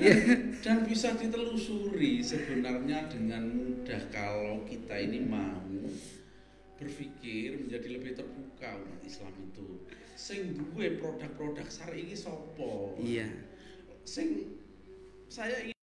Iya. 0.01 0.17
dan, 0.17 0.57
dan 0.65 0.79
bisa 0.89 1.13
ditelusuri 1.13 2.25
sebenarnya 2.25 3.13
dengan 3.13 3.45
mudah 3.45 4.03
kalau 4.09 4.65
kita 4.65 4.97
ini 4.97 5.21
mau 5.21 5.61
berpikir 6.81 7.61
menjadi 7.61 8.01
lebih 8.01 8.17
terbuka 8.17 8.81
umat 8.81 9.01
Islam 9.05 9.31
itu 9.53 9.85
sing 10.17 10.57
duwe 10.57 10.97
produk-produk 10.97 11.69
syari 11.69 12.09
ini 12.09 12.17
sopo 12.17 12.97
Iya. 12.97 13.29
sing 14.03 14.57
saya 15.29 15.61
ingin 15.63 15.82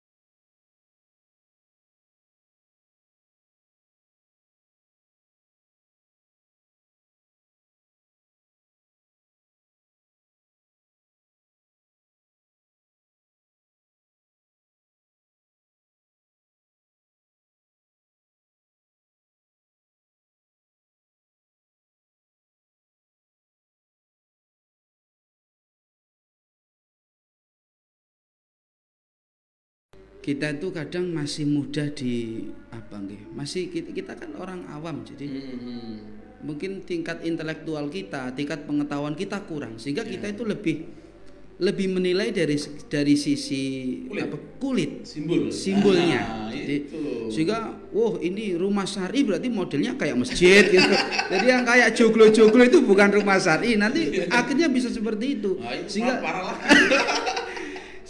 Kita 30.22 30.54
itu 30.54 30.70
kadang 30.70 31.10
masih 31.10 31.44
mudah 31.44 31.90
di 31.90 32.46
apa 32.70 32.96
nggih? 32.96 33.34
Masih 33.34 33.68
kita, 33.68 33.90
kita 33.90 34.14
kan 34.16 34.38
orang 34.38 34.70
awam 34.70 35.02
jadi 35.02 35.26
Hmm, 35.26 35.98
mungkin 36.42 36.82
tingkat 36.82 37.22
intelektual 37.22 37.90
kita, 37.90 38.30
tingkat 38.32 38.64
pengetahuan 38.64 39.14
kita 39.14 39.42
kurang 39.42 39.76
sehingga 39.76 40.02
kita 40.04 40.30
Iya. 40.30 40.34
itu 40.34 40.44
lebih 40.44 40.78
lebih 41.58 41.94
menilai 41.94 42.30
dari 42.30 42.58
dari 42.88 43.14
sisi 43.14 43.62
Kulit. 44.04 44.24
apa 44.24 44.38
kulit 44.58 44.92
simbol 45.06 45.50
simbolnya. 45.50 46.22
Nah, 46.22 46.50
Jadi 46.52 46.76
itu. 46.80 47.02
sehingga 47.30 47.58
wah 47.88 48.18
ini 48.20 48.54
rumah 48.54 48.82
syari 48.84 49.22
berarti 49.22 49.46
modelnya 49.48 49.94
kayak 49.94 50.18
masjid 50.18 50.66
gitu. 50.66 50.90
Jadi 51.30 51.46
yang 51.46 51.62
kayak 51.62 51.94
joglo-joglo 51.94 52.62
itu 52.62 52.82
bukan 52.82 53.10
rumah 53.12 53.38
syari. 53.38 53.74
Nanti 53.74 54.22
akhirnya 54.24 54.70
bisa 54.70 54.90
seperti 54.90 55.38
itu. 55.38 55.58
Nah, 55.58 55.74
itu 55.76 55.90
Sehingga 55.92 56.18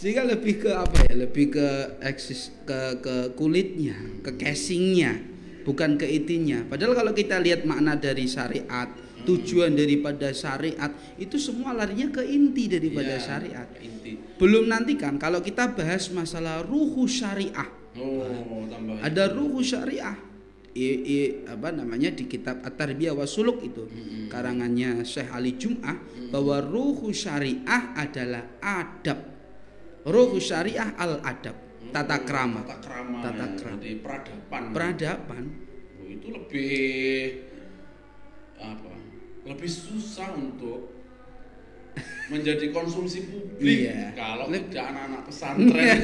sehingga 0.02 0.26
lebih 0.26 0.58
ke 0.58 0.70
apa 0.74 1.06
ya? 1.06 1.14
Lebih 1.14 1.54
ke 1.54 1.66
eksis 2.02 2.50
ke 2.66 2.98
ke 2.98 3.14
kulitnya, 3.38 3.94
ke 4.26 4.34
casingnya, 4.34 5.22
bukan 5.62 5.94
ke 5.94 6.10
itinya. 6.10 6.66
Padahal 6.66 6.98
kalau 6.98 7.12
kita 7.14 7.38
lihat 7.38 7.62
makna 7.62 7.94
dari 7.94 8.26
syariat, 8.26 8.90
tujuan 9.22 9.78
daripada 9.78 10.34
syariat 10.34 10.90
itu 11.14 11.38
semua 11.38 11.70
larinya 11.70 12.10
ke 12.10 12.26
inti 12.26 12.66
daripada 12.66 13.14
Iya, 13.14 13.22
syariat. 13.22 13.68
inti 13.78 14.18
Belum 14.42 14.66
nanti 14.66 14.98
kan 14.98 15.22
kalau 15.22 15.38
kita 15.38 15.70
bahas 15.70 16.10
masalah 16.10 16.66
ruhu 16.66 17.06
syariah. 17.06 17.70
oh 17.94 18.66
tambah 18.66 18.98
Ada 18.98 19.30
ruhu 19.30 19.62
syariah. 19.62 20.18
I, 20.72 20.88
i- 21.04 21.34
apa 21.46 21.68
namanya 21.68 22.08
di 22.10 22.24
kitab 22.24 22.64
At-Tarbiyah 22.64 23.12
wa 23.12 23.28
Suluk 23.28 23.60
itu 23.60 23.84
Mm-mm. 23.84 24.32
karangannya 24.32 25.04
Syekh 25.04 25.28
Ali 25.28 25.60
Jum'ah 25.60 26.00
bahwa 26.32 26.64
ruhu 26.64 27.12
syariah 27.12 27.92
adalah 27.92 28.56
adab. 28.58 29.31
Ruhu 30.02 30.36
syariah 30.36 30.94
al 30.94 31.22
adab, 31.22 31.54
tata 31.90 32.18
krama, 32.20 32.62
tata 32.62 32.76
krama 32.80 33.18
Tata 33.22 33.44
ya. 33.44 33.54
krama. 33.54 33.78
Jadi 33.78 33.90
peradaban 33.98 34.62
peradaban. 34.70 35.44
Oh, 35.94 36.06
itu 36.06 36.26
lebih 36.28 36.74
apa 38.58 38.90
lebih 39.42 39.70
susah 39.70 40.30
untuk 40.32 40.90
menjadi 42.28 42.70
konsumsi 42.70 43.28
publik 43.28 43.90
Iya. 43.90 44.16
kalau 44.16 44.48
Leb- 44.48 44.70
tidak 44.70 44.90
anak-anak 44.90 45.22
pesantren 45.22 45.98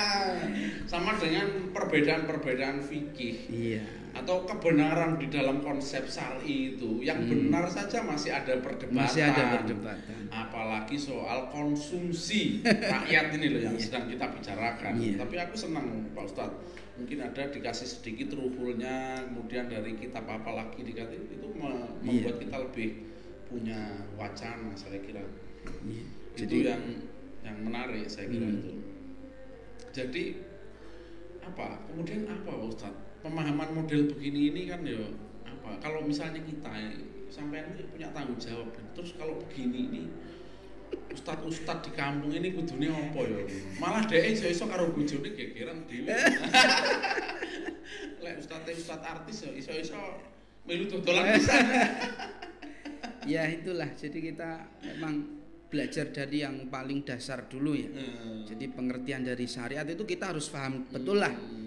sama 0.90 1.14
dengan 1.16 1.70
perbedaan-perbedaan 1.70 2.82
fikih 2.82 3.36
Iya. 3.48 3.84
Atau 4.16 4.42
kebenaran 4.42 5.20
di 5.20 5.28
dalam 5.28 5.60
konsep 5.60 6.08
syari 6.08 6.72
itu 6.72 6.98
yang 7.00 7.20
Hmm. 7.20 7.52
benar 7.52 7.68
saja 7.68 8.00
masih 8.00 8.32
ada 8.32 8.56
perdebatan 8.58 8.96
Masih 8.96 9.22
ada 9.22 9.42
perdebatan. 9.54 10.32
apalagi 10.32 10.96
soal 10.96 11.52
konsumsi 11.52 12.64
rakyat 12.96 13.36
ini 13.36 13.46
loh 13.52 13.60
yang 13.62 13.76
Iya. 13.76 13.84
sedang 13.84 14.08
kita 14.08 14.26
bicarakan 14.30 14.92
Iya. 14.96 15.20
tapi 15.20 15.34
aku 15.36 15.54
senang 15.54 15.86
Pak 16.10 16.24
Ustadz 16.24 16.56
mungkin 16.96 17.18
ada 17.20 17.42
dikasih 17.46 17.84
sedikit 17.86 18.32
ruhulnya 18.32 19.20
kemudian 19.26 19.68
dari 19.68 19.92
kitab 19.94 20.24
apa 20.24 20.50
lagi 20.50 20.80
dikasih 20.80 21.20
itu 21.28 21.48
Iya. 21.52 21.70
membuat 22.00 22.36
kita 22.40 22.56
lebih 22.58 22.88
punya 23.46 23.78
wacana 24.14 24.72
saya 24.72 24.96
kira 24.98 25.20
Iya. 25.84 26.04
itu 26.32 26.40
Jadi 26.40 26.56
yang 26.64 26.82
yang 27.44 27.56
menarik 27.62 28.04
saya 28.06 28.26
kira 28.26 28.42
Hmm. 28.44 28.58
itu 28.58 28.72
jadi 29.92 30.24
apa 31.40 31.84
kemudian 31.86 32.26
apa 32.26 32.48
Pak 32.48 32.64
Ustadz 32.66 33.04
pemahaman 33.26 33.74
model 33.74 34.06
begini 34.14 34.54
ini 34.54 34.62
kan 34.70 34.86
ya 34.86 35.02
apa 35.42 35.82
kalau 35.82 36.06
misalnya 36.06 36.38
kita 36.46 36.70
sampean 37.26 37.74
ini 37.74 37.82
punya 37.90 38.08
tanggung 38.14 38.38
jawab. 38.38 38.70
Terus 38.94 39.18
kalau 39.18 39.42
begini 39.42 39.80
ini 39.90 40.02
Ustad-ustad 40.86 41.82
di 41.82 41.90
kampung 41.98 42.30
ini 42.30 42.54
kudune 42.54 42.86
apa 42.86 43.18
ya? 43.26 43.42
Malah 43.82 44.06
dhek 44.06 44.38
iso-iso 44.38 44.70
karo 44.70 44.94
bojone 44.94 45.34
gegeran 45.34 45.82
dhewe. 45.90 46.14
Lek 48.22 48.34
ustadz 48.38 48.70
ustad 48.70 49.02
artis 49.02 49.42
ya 49.42 49.50
iso-iso 49.50 49.98
melu 50.62 50.86
dodolan 50.86 51.34
pisan. 51.34 51.66
ya 53.32 53.42
itulah 53.50 53.90
jadi 53.98 54.18
kita 54.30 54.50
memang 54.82 55.14
belajar 55.66 56.14
dari 56.14 56.46
yang 56.46 56.70
paling 56.70 57.02
dasar 57.02 57.50
dulu 57.50 57.74
ya 57.74 57.90
Hmm. 57.90 58.46
jadi 58.46 58.70
pengertian 58.70 59.26
dari 59.26 59.46
syariat 59.50 59.82
itu 59.82 60.06
kita 60.06 60.30
harus 60.30 60.46
paham 60.46 60.86
betul 60.90 61.18
lah 61.18 61.34
Hmm. 61.34 61.65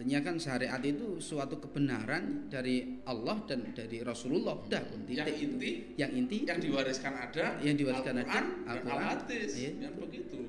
Artinya 0.00 0.24
kan 0.24 0.40
syariat 0.40 0.80
itu 0.80 1.20
suatu 1.20 1.60
kebenaran 1.60 2.48
dari 2.48 3.04
Allah 3.04 3.36
dan 3.44 3.68
dari 3.68 4.00
Rasulullah. 4.00 4.56
Udah 4.56 4.80
pun 4.80 5.04
Yang 5.04 5.28
titik. 5.28 5.36
Itu. 5.36 5.44
inti 5.44 5.70
yang 5.94 6.10
inti. 6.16 6.36
yang 6.48 6.56
diwariskan 6.56 7.12
ada 7.12 7.60
Yang 7.60 7.74
diwariskan 7.84 8.14
ada, 8.16 8.40
Al-Quran. 8.64 8.96
Al-Hadis 8.96 9.50
Iya. 9.52 9.70
kan 9.76 9.92
begitu. 10.00 10.40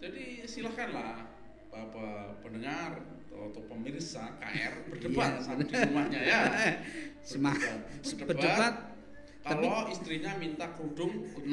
Jadi 0.00 0.24
silahkanlah 0.48 1.20
apa 1.68 2.06
pendengar 2.40 2.96
atau, 3.28 3.52
atau 3.52 3.60
pemirsa 3.68 4.40
KR 4.40 4.72
berdebat 4.88 5.36
Iya, 5.36 5.52
di 5.52 5.74
rumahnya 5.84 6.20
ya. 6.24 6.40
Semah- 7.28 7.60
berdebat, 7.60 8.24
berdebat. 8.24 8.74
Kalau 9.44 9.84
istrinya 9.92 10.32
minta 10.40 10.72
kerudung 10.72 11.28
6 11.36 11.52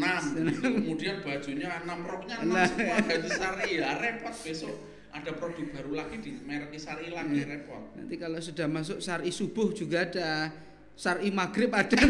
kemudian 0.88 1.20
bajunya 1.20 1.84
6 1.84 2.00
roknya 2.08 2.36
6 2.40 2.48
Nah. 2.48 2.64
semua 2.64 2.96
gaji 3.04 3.28
sari 3.28 3.70
ya 3.76 4.00
repot 4.00 4.32
besok 4.40 4.76
ada 5.12 5.32
produk 5.34 5.68
baru 5.72 5.92
lagi 5.94 6.16
di 6.18 6.32
merek 6.42 6.72
sari 6.76 7.10
lagi 7.10 7.36
Iya. 7.36 7.46
repot 7.52 7.84
nanti 7.94 8.16
kalau 8.16 8.40
sudah 8.40 8.66
masuk 8.66 8.98
syari 8.98 9.28
subuh 9.30 9.70
juga 9.72 10.04
ada 10.04 10.52
syari 10.96 11.28
maghrib 11.30 11.68
ada 11.70 11.96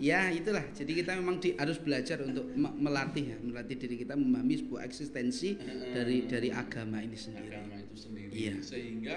ya 0.00 0.28
itulah 0.30 0.64
jadi 0.72 0.92
kita 0.94 1.12
memang 1.14 1.36
di- 1.38 1.52
harus 1.54 1.76
belajar 1.76 2.20
untuk 2.20 2.48
me- 2.50 2.72
melatih 2.74 3.24
ya 3.26 3.38
melatih 3.38 3.76
diri 3.76 3.96
kita 3.98 4.16
memahami 4.16 4.56
sebuah 4.58 4.80
eksistensi 4.82 5.60
dari 5.92 6.24
dari 6.24 6.48
agama 6.48 7.00
ini 7.00 7.16
sendiri 7.16 7.52
agama 7.52 7.76
itu 7.78 7.96
sendiri 7.98 8.32
Iya. 8.32 8.54
sehingga 8.60 9.16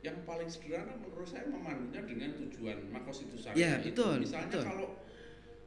yang 0.00 0.20
paling 0.22 0.46
sederhana 0.46 0.94
menurut 0.96 1.24
saya 1.24 1.48
memandunya 1.48 1.98
dengan 2.00 2.30
tujuan 2.38 2.78
makos 2.88 3.24
itu 3.24 3.34
Iya, 3.52 3.80
itu. 3.80 3.90
betul, 3.90 4.12
misalnya 4.20 4.48
betul. 4.48 4.64
kalau 4.64 4.88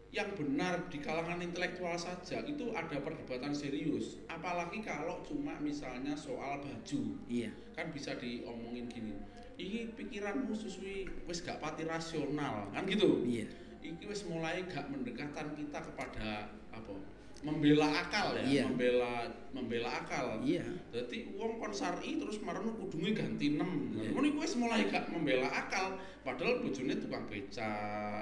yang 0.09 0.33
benar 0.33 0.89
di 0.89 0.97
kalangan 0.97 1.37
intelektual 1.37 1.93
saja 1.93 2.41
itu 2.41 2.73
ada 2.73 2.97
perdebatan 2.97 3.53
serius. 3.53 4.17
Apalagi 4.25 4.81
kalau 4.81 5.21
cuma 5.21 5.53
misalnya 5.61 6.17
soal 6.17 6.61
baju. 6.65 7.01
Iya. 7.29 7.53
Kan 7.77 7.93
bisa 7.93 8.17
diomongin 8.17 8.89
gini 8.89 9.13
ini 9.59 9.91
pikiranmu 9.91 10.55
susui 10.55 11.03
wis 11.27 11.43
gak 11.43 11.59
pati 11.59 11.83
rasional. 11.83 12.71
Kan 12.71 12.87
gitu. 12.87 13.21
Iya. 13.27 13.45
Iki 13.83 14.07
wis 14.07 14.23
mulai 14.25 14.63
gak 14.65 14.87
mendekatan 14.87 15.53
kita 15.59 15.79
kepada 15.83 16.47
apa? 16.71 16.95
Membela 17.39 17.87
akal 17.87 18.35
ya 18.35 18.43
Iya. 18.43 18.63
membela 18.67 19.27
membela 19.55 20.03
akal. 20.03 20.43
Iya. 20.43 20.63
Jadi 20.91 21.35
uang 21.35 21.59
kon 21.59 21.71
sari 21.71 22.19
terus 22.19 22.39
marano 22.43 22.75
kudunge 22.75 23.15
ganti 23.15 23.55
6. 23.55 23.95
Iya. 23.95 24.11
Iku 24.15 24.39
wis 24.39 24.55
mulai 24.59 24.87
gak 24.87 25.07
membela 25.11 25.47
akal, 25.47 25.99
padahal 26.23 26.63
bojone 26.63 26.95
tukang 26.99 27.27
beca. 27.27 27.71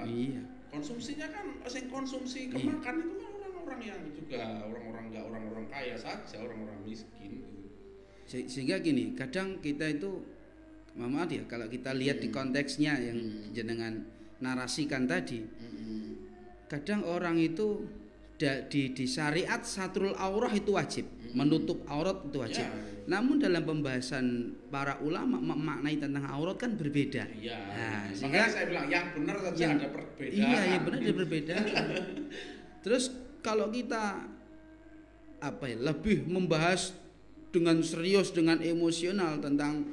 iya 0.06 0.42
Konsumsinya 0.68 1.26
kan 1.28 1.46
sing 1.64 1.88
konsumsi 1.88 2.46
Iya. 2.46 2.60
kemakan 2.60 2.94
itu 3.00 3.14
kan 3.18 3.32
orang-orang 3.40 3.80
yang 3.82 4.00
juga 4.10 4.36
orang-orang 4.62 5.04
enggak 5.08 5.24
orang-orang 5.24 5.66
kaya 5.66 5.96
saja, 5.96 6.36
orang-orang 6.38 6.78
miskin 6.82 7.30
gitu. 7.40 7.68
Se- 8.24 8.44
sehingga 8.46 8.76
gini 8.78 9.12
kadang 9.12 9.56
kita 9.58 9.88
itu 9.88 10.20
maaf 10.94 11.26
ya 11.26 11.40
kalau 11.44 11.64
kita 11.66 11.92
lihat 11.92 12.18
di 12.18 12.28
Hmm. 12.28 12.36
konteksnya 12.36 12.98
yang 12.98 13.16
Hmm. 13.16 13.48
jenengan 13.50 14.04
narasikan 14.38 15.04
tadi 15.04 15.40
Mm-mm. 15.40 16.14
kadang 16.66 17.02
orang 17.02 17.38
itu 17.38 17.88
da- 18.36 18.60
di 18.62 18.92
di 18.92 19.04
syariat 19.04 19.62
satrul 19.62 20.12
aurah 20.14 20.50
itu 20.50 20.70
wajib 20.70 21.08
Mm-mm. 21.08 21.32
menutup 21.34 21.80
aurat 21.86 22.20
itu 22.22 22.36
wajib 22.36 22.62
Ya. 22.62 22.72
Namun 23.08 23.40
dalam 23.40 23.64
pembahasan 23.64 24.26
para 24.68 25.00
ulama 25.00 25.40
memaknai 25.40 25.96
tentang 25.96 26.28
aurat 26.28 26.60
kan 26.60 26.76
berbeda 26.76 27.24
Iya. 27.32 27.56
Nah, 27.56 28.04
Makanya 28.12 28.48
saya 28.52 28.64
bilang 28.68 28.86
yang 28.86 29.06
benar 29.16 29.36
saja 29.40 29.56
yang- 29.58 29.80
ada 29.80 29.88
perbedaan. 29.88 30.36
iya 30.36 30.58
iya 30.62 30.78
benar 30.78 30.98
ada 31.00 31.14
perbedaan 31.16 31.64
terus 32.84 33.04
kalau 33.40 33.72
kita 33.72 34.28
apa 35.38 35.64
ya 35.64 35.76
lebih 35.80 36.26
membahas 36.26 36.92
dengan 37.48 37.80
serius 37.80 38.28
dengan 38.28 38.60
emosional 38.60 39.40
tentang 39.40 39.88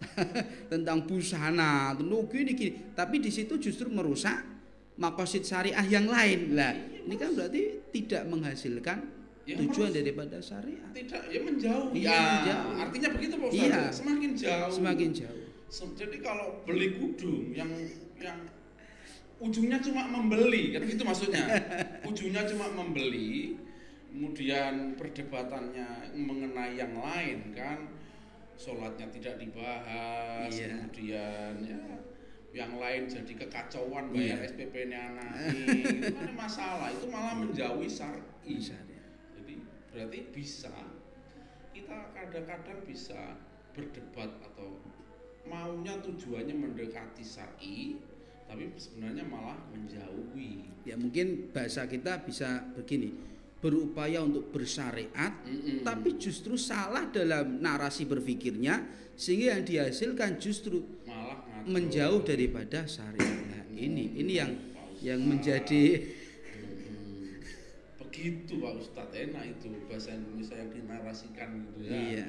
tentang 0.72 1.04
busana 1.04 1.92
tentang 1.92 2.24
gini 2.28 2.52
gini 2.56 2.72
tapi 2.96 3.20
di 3.20 3.28
situ 3.28 3.60
justru 3.60 3.88
merusak 3.88 4.40
makosid 4.96 5.44
syariah 5.44 5.84
yang 5.84 6.06
lain 6.06 6.54
lah 6.54 6.72
ini 7.04 7.14
kan 7.18 7.34
berarti 7.34 7.90
tidak 7.92 8.24
menghasilkan 8.24 9.04
Ya, 9.44 9.60
tujuan 9.60 9.92
harus- 9.92 9.96
daripada 9.96 10.36
syariat 10.40 10.88
Tidak, 10.90 11.22
ya 11.28 11.40
menjauh. 11.40 11.92
Iya, 11.92 12.08
ya, 12.08 12.20
menjauh. 12.40 12.72
artinya 12.80 13.08
begitu 13.12 13.34
Pak 13.36 13.48
Ustaz. 13.50 13.60
Iya. 13.60 13.80
Semakin 13.92 14.30
jauh. 14.34 14.70
semakin 14.72 15.10
jauh 15.12 15.42
Jadi 15.94 16.16
kalau 16.18 16.48
beli 16.62 16.88
kudung 16.94 17.50
yang 17.50 17.68
yang 18.16 18.38
ujungnya 19.36 19.76
cuma 19.80 20.06
membeli, 20.06 20.70
kan 20.70 20.80
gitu 20.82 21.02
maksudnya. 21.02 21.44
ujungnya 22.08 22.46
cuma 22.46 22.70
membeli, 22.72 23.58
kemudian 24.08 24.94
perdebatannya 24.94 26.14
mengenai 26.14 26.78
yang 26.78 26.94
lain 26.94 27.50
kan, 27.52 27.90
sholatnya 28.54 29.10
tidak 29.10 29.34
dibahas, 29.36 30.48
Iya. 30.48 30.78
kemudian 30.78 31.52
ya 31.60 31.82
yang 32.54 32.78
lain 32.78 33.10
jadi 33.10 33.32
kekacauan 33.34 34.14
bayar 34.14 34.38
Iya. 34.38 34.46
SPP-nya 34.46 35.00
anak 35.10 35.30
ini, 35.50 35.66
itu 35.98 36.14
kan 36.14 36.30
masalah, 36.32 36.88
itu 36.88 37.10
malah 37.10 37.34
menjauhi 37.34 37.90
syar'i. 37.90 38.54
Syariat. 38.56 38.93
Berarti 39.94 40.26
bisa 40.34 40.74
kita 41.70 42.10
kadang-kadang 42.10 42.82
bisa 42.82 43.38
berdebat 43.74 44.30
atau 44.42 44.82
maunya 45.46 45.98
tujuannya 46.02 46.54
mendekati 46.54 47.22
syar'i 47.22 47.98
tapi 48.44 48.70
sebenarnya 48.76 49.24
malah 49.24 49.56
menjauhi. 49.72 50.84
ya 50.84 50.94
mungkin 51.00 51.48
bahasa 51.50 51.88
kita 51.88 52.22
bisa 52.22 52.62
begini 52.76 53.12
berupaya 53.58 54.20
untuk 54.20 54.52
bersyariat 54.52 55.40
Mm-mm. 55.48 55.80
tapi 55.80 56.20
justru 56.20 56.54
salah 56.60 57.08
dalam 57.08 57.64
narasi 57.64 58.04
berpikirnya 58.04 58.84
sehingga 59.16 59.56
yang 59.56 59.64
dihasilkan 59.64 60.36
justru 60.36 60.84
malah 61.08 61.40
ngatur. 61.48 61.70
menjauh 61.72 62.20
daripada 62.26 62.84
syariat. 62.84 63.40
Nah, 63.48 63.64
ini 63.72 64.10
ini 64.20 64.32
yang 64.36 64.52
yang 65.00 65.20
menjadi. 65.22 66.02
Begitu 68.14 68.62
Pak 68.62 68.78
Ustadz 68.78 69.18
enak 69.18 69.58
itu 69.58 69.74
bahasa 69.90 70.14
Indonesia 70.14 70.54
yang 70.54 70.70
dinarasikan 70.70 71.48
gitu 71.66 71.78
ya. 71.82 71.98
iya. 71.98 72.28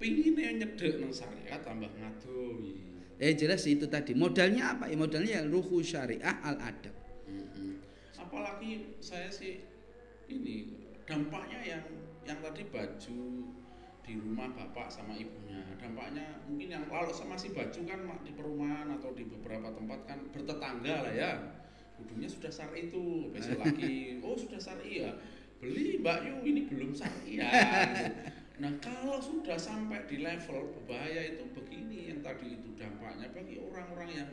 Pinginnya 0.00 0.64
nyedek 0.64 0.96
nang 0.96 1.12
syariat 1.12 1.60
tambah 1.60 1.92
ngadohi. 1.92 2.72
Eh 3.20 3.36
jelas 3.36 3.68
itu 3.68 3.84
tadi 3.84 4.16
modalnya 4.16 4.72
apa? 4.72 4.88
Ya 4.88 4.96
modalnya 4.96 5.32
ya 5.36 5.42
ruhu 5.44 5.84
syariah 5.84 6.40
al 6.40 6.56
adab. 6.56 6.96
Mm-mm. 7.28 7.84
Apalagi 8.16 8.96
saya 9.04 9.28
sih 9.28 9.60
ini 10.32 10.72
dampaknya 11.04 11.60
yang 11.68 11.84
yang 12.24 12.40
tadi 12.40 12.64
baju 12.72 13.20
di 14.00 14.12
rumah 14.16 14.48
bapak 14.56 14.88
sama 14.88 15.12
ibunya 15.12 15.60
dampaknya 15.76 16.40
mungkin 16.48 16.72
yang 16.72 16.84
kalau 16.88 17.12
masih 17.12 17.52
baju 17.52 17.80
kan 17.84 18.00
di 18.24 18.32
perumahan 18.32 18.88
atau 18.96 19.12
di 19.12 19.28
beberapa 19.28 19.68
tempat 19.70 20.00
kan 20.08 20.18
bertetangga 20.32 20.96
lah 21.04 21.12
ya 21.14 21.59
kudunya 22.00 22.28
sudah 22.32 22.48
syari 22.48 22.88
itu 22.88 23.28
besok 23.30 23.60
lagi. 23.60 23.96
Oh 24.24 24.36
sudah 24.36 24.60
syari 24.60 25.04
ya 25.04 25.12
beli 25.60 26.00
mbak 26.00 26.24
Yu 26.24 26.40
ini 26.48 26.64
belum 26.72 26.96
syari 26.96 27.36
ya 27.36 27.52
nah 28.60 28.72
kalau 28.80 29.20
sudah 29.20 29.60
sampai 29.60 30.04
di 30.08 30.24
level 30.24 30.72
berbahaya 30.72 31.36
itu 31.36 31.44
begini 31.56 32.12
yang 32.12 32.20
tadi 32.20 32.60
itu 32.60 32.68
dampaknya. 32.76 33.32
Bagi 33.32 33.56
orang-orang 33.56 34.10
yang 34.12 34.30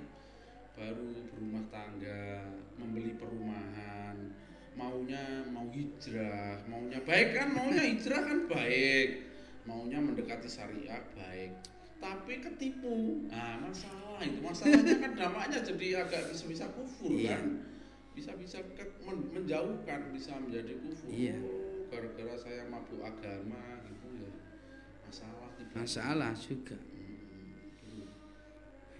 baru 0.75 1.09
berumah 1.31 1.65
tangga, 1.71 2.43
membeli 2.77 3.15
perumahan, 3.15 4.29
maunya 4.77 5.47
mau 5.49 5.65
hijrah, 5.73 6.61
maunya 6.69 6.99
baik 7.01 7.33
kan, 7.33 7.55
maunya 7.55 7.81
hijrah 7.87 8.21
kan 8.21 8.39
baik, 8.45 9.25
maunya 9.65 9.97
mendekati 9.97 10.45
syariah 10.45 11.01
baik, 11.17 11.55
tapi 11.97 12.33
ketipu, 12.37 13.25
nah 13.25 13.57
masalah 13.59 14.21
itu 14.21 14.37
masalahnya 14.37 14.95
kan 15.01 15.11
dampaknya 15.13 15.59
jadi 15.65 15.87
agak 16.05 16.29
bisa-bisa 16.29 16.65
kufur 16.71 17.09
Iya. 17.09 17.41
kan, 17.41 17.45
bisa-bisa 18.13 18.61
ke- 18.73 19.01
men- 19.01 19.29
menjauhkan, 19.33 20.13
bisa 20.13 20.37
menjadi 20.37 20.77
kufur. 20.77 21.09
Iya. 21.09 21.41
Gara-gara 21.89 22.35
saya 22.37 22.69
mabuk 22.69 23.01
agama 23.01 23.81
gitu 23.85 24.07
ya, 24.13 24.31
masalah. 25.03 25.49
Masalah 25.73 26.33
juga. 26.37 26.77
Hmm. 26.77 28.05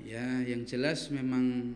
Ya, 0.01 0.41
yang 0.45 0.61
jelas 0.63 1.09
memang 1.09 1.73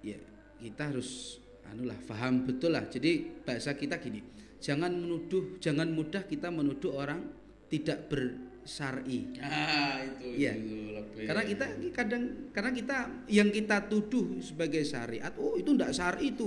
ya 0.00 0.18
kita 0.58 0.90
harus 0.90 1.38
anulah 1.66 1.98
paham 2.06 2.46
betul 2.46 2.74
lah. 2.74 2.86
Jadi 2.86 3.42
bahasa 3.42 3.74
kita 3.74 3.98
gini, 3.98 4.22
jangan 4.58 4.90
menuduh, 4.90 5.58
jangan 5.58 5.90
mudah 5.90 6.26
kita 6.26 6.50
menuduh 6.50 6.94
orang 6.94 7.30
tidak 7.66 8.06
ber 8.06 8.51
syar'i. 8.62 9.34
Ah, 9.38 10.00
itu 10.00 10.26
Iya. 10.38 10.52
itu 10.54 10.76
lebih. 10.94 11.24
Karena 11.26 11.42
kita 11.44 11.66
kadang 11.92 12.22
karena 12.50 12.70
kita 12.70 12.96
yang 13.28 13.48
kita 13.48 13.86
tuduh 13.86 14.38
sebagai 14.38 14.82
syariat, 14.82 15.34
oh 15.36 15.54
itu 15.54 15.70
enggak 15.70 15.92
syar'i 15.92 16.30
itu. 16.34 16.46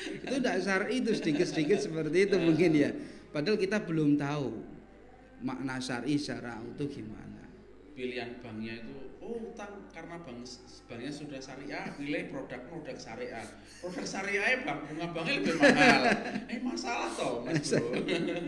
itu 0.00 0.34
enggak 0.34 0.58
syar'i 0.60 1.00
itu 1.00 1.10
sedikit-sedikit 1.12 1.78
seperti 1.80 2.28
itu 2.28 2.36
mungkin 2.38 2.70
ya. 2.72 2.90
Padahal 3.30 3.56
kita 3.56 3.82
belum 3.82 4.16
tahu 4.16 4.46
makna 5.40 5.80
syar'i 5.80 6.16
secara 6.16 6.60
utuh 6.60 6.86
gimana. 6.86 7.28
pilihan 7.90 8.40
banknya 8.40 8.80
itu 8.80 9.09
utang 9.32 9.86
karena 9.90 10.16
bank 10.18 10.42
banknya 10.86 11.12
sudah 11.12 11.38
syariah 11.38 11.86
pilih 11.94 12.22
produk 12.28 12.60
produk 12.66 12.96
syariah. 12.96 13.46
Produk 13.78 14.02
syariah 14.02 14.62
bank 14.62 14.78
bunga 14.86 15.06
banknya 15.10 15.34
lebih 15.38 15.54
mahal. 15.56 16.02
Eh 16.46 16.58
masalah 16.60 17.08
toh 17.14 17.42
mas 17.42 17.70
bro. 17.70 17.90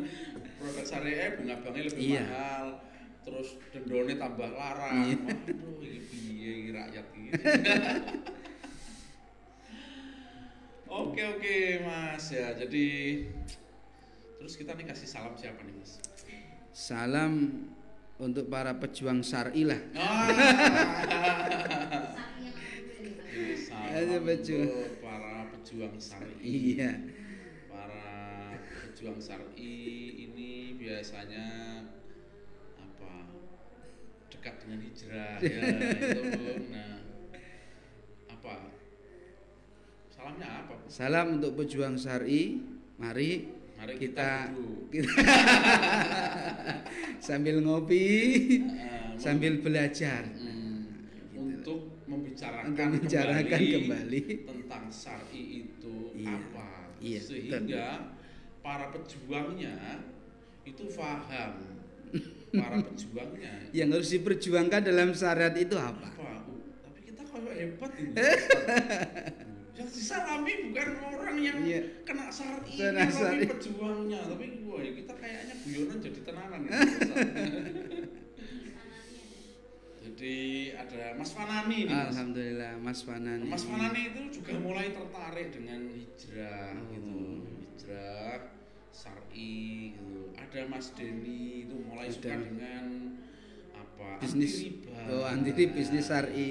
Produk 0.58 0.84
syariah 0.84 1.34
bunga 1.34 1.54
banknya 1.60 1.82
lebih 1.86 2.02
Iya. 2.02 2.22
mahal. 2.26 2.66
Terus 3.22 3.48
dendone 3.70 4.14
tambah 4.16 4.50
larang. 4.50 5.06
Iya. 5.06 5.16
waduh 5.22 5.78
ini 5.80 6.00
piye 6.10 6.50
ini 6.58 6.70
rakyat 6.74 7.06
ini? 7.14 7.28
Oke 10.92 11.24
oke 11.24 11.56
mas. 11.82 12.24
Ya 12.28 12.52
jadi 12.52 12.86
terus 14.36 14.54
kita 14.54 14.76
nih 14.76 14.84
kasih 14.84 15.08
salam 15.08 15.32
siapa 15.34 15.64
nih 15.64 15.72
mas? 15.72 15.96
Salam 16.72 17.64
untuk 18.22 18.46
para 18.46 18.78
pejuang 18.78 19.18
syar'i 19.18 19.66
lah. 19.66 19.80
Ada 23.92 24.16
pejuang. 24.22 24.70
para 25.02 25.50
pejuang 25.50 25.98
syar'i. 25.98 26.78
Iya. 26.78 27.02
Para 27.66 28.06
pejuang 28.86 29.18
syar'i 29.18 29.74
ini 30.30 30.78
biasanya 30.78 31.46
apa? 32.78 33.12
Dekat 34.30 34.54
dengan 34.62 34.78
hijrah 34.86 35.36
ya 35.42 35.60
itu. 35.98 36.52
Nah, 36.70 37.02
apa? 38.30 38.54
Salamnya 40.14 40.48
apa? 40.62 40.74
Salam 40.86 41.26
untuk 41.42 41.58
pejuang 41.58 41.98
syar'i. 41.98 42.62
Mari 43.02 43.61
Mari 43.82 43.98
kita, 43.98 44.46
kita 44.86 45.10
kita 45.10 45.10
sambil 47.26 47.58
ngopi, 47.58 48.06
Ah, 48.78 49.10
sambil 49.18 49.58
belajar. 49.58 50.22
Hmm, 50.30 50.86
Gitu. 51.34 51.42
untuk 51.42 51.80
membicarakan, 52.06 52.70
Untuk 52.70 52.84
membicarakan 52.94 53.58
kembali. 53.58 54.22
tentang 54.44 54.84
syari 54.86 55.42
itu 55.60 56.14
Iya, 56.14 56.30
apa 56.30 56.68
iya, 57.00 57.18
sehingga 57.18 57.86
para 58.60 58.90
pejuangnya 58.90 60.02
itu 60.62 60.84
paham 60.92 61.52
para 62.54 62.76
pejuangnya 62.86 63.52
Yang 63.74 63.88
harus 63.92 64.08
diperjuangkan 64.12 64.80
dalam 64.84 65.10
syariat 65.10 65.56
itu 65.56 65.74
apa? 65.74 66.06
apa 66.06 66.30
tapi 66.84 66.98
kita 67.02 67.22
kok 67.24 67.40
hebat 67.50 67.90
ini. 67.96 68.14
yang 69.72 69.88
disalami 69.88 70.52
bukan 70.68 70.88
orang 71.10 71.36
yang 71.38 71.58
Iya. 71.60 71.80
kena 72.04 72.28
syari 72.28 72.72
Kena 72.72 73.02
tapi 73.02 73.12
syar'i. 73.14 73.44
pejuangnya 73.48 74.20
tapi 74.26 74.46
wah 74.62 74.80
kita 74.80 75.12
kayaknya 75.16 75.54
guyonan 75.58 75.98
jadi 75.98 76.20
tenanan 76.22 76.60
ya, 76.62 76.70
jadi 80.02 80.36
ada 80.76 81.02
Mas 81.14 81.30
Fanani 81.32 81.78
nih 81.86 81.94
Mas. 81.94 82.10
Alhamdulillah 82.12 82.72
Mas 82.76 83.00
Fanani. 83.00 83.46
Mas 83.46 83.64
Fanani 83.64 84.00
itu 84.10 84.20
juga 84.34 84.52
mulai 84.58 84.90
tertarik 84.90 85.48
dengan 85.50 85.80
hijrah 85.88 86.74
Oh. 86.74 86.84
gitu, 86.90 87.20
hijrah 87.64 88.38
syar'i 88.92 89.54
gitu. 89.94 90.36
Ada 90.36 90.60
Mas 90.68 90.92
Denny 90.92 91.64
itu 91.64 91.76
mulai 91.80 92.10
suka 92.10 92.28
Ada. 92.28 92.44
dengan 92.44 92.84
apa? 93.72 94.20
Bisnis. 94.20 94.52
anti 94.52 94.68
riba. 94.68 95.00
Oh, 95.08 95.24
anti 95.24 95.50
bisnis. 95.50 95.72
Bisnis 95.72 96.04
syar'i. 96.04 96.50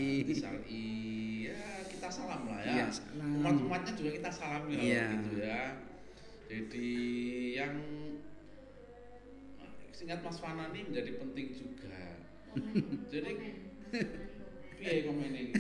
Salam 2.12 2.44
lah 2.44 2.60
ya. 2.60 2.74
Iya, 2.76 2.86
salam. 2.92 3.40
Umat-umatnya 3.40 3.92
juga 3.96 4.12
kita 4.20 4.30
salam 4.30 4.64
ya 4.68 4.80
Iya. 4.84 5.06
gitu 5.16 5.36
ya. 5.40 5.62
Jadi 6.52 6.90
yang 7.56 7.76
singkat 9.96 10.20
Mas 10.20 10.38
Fanani 10.38 10.80
menjadi 10.92 11.12
penting 11.16 11.48
juga. 11.56 12.00
Jadi 13.08 13.32
piye 14.76 15.08
komen 15.08 15.32
ini? 15.32 15.54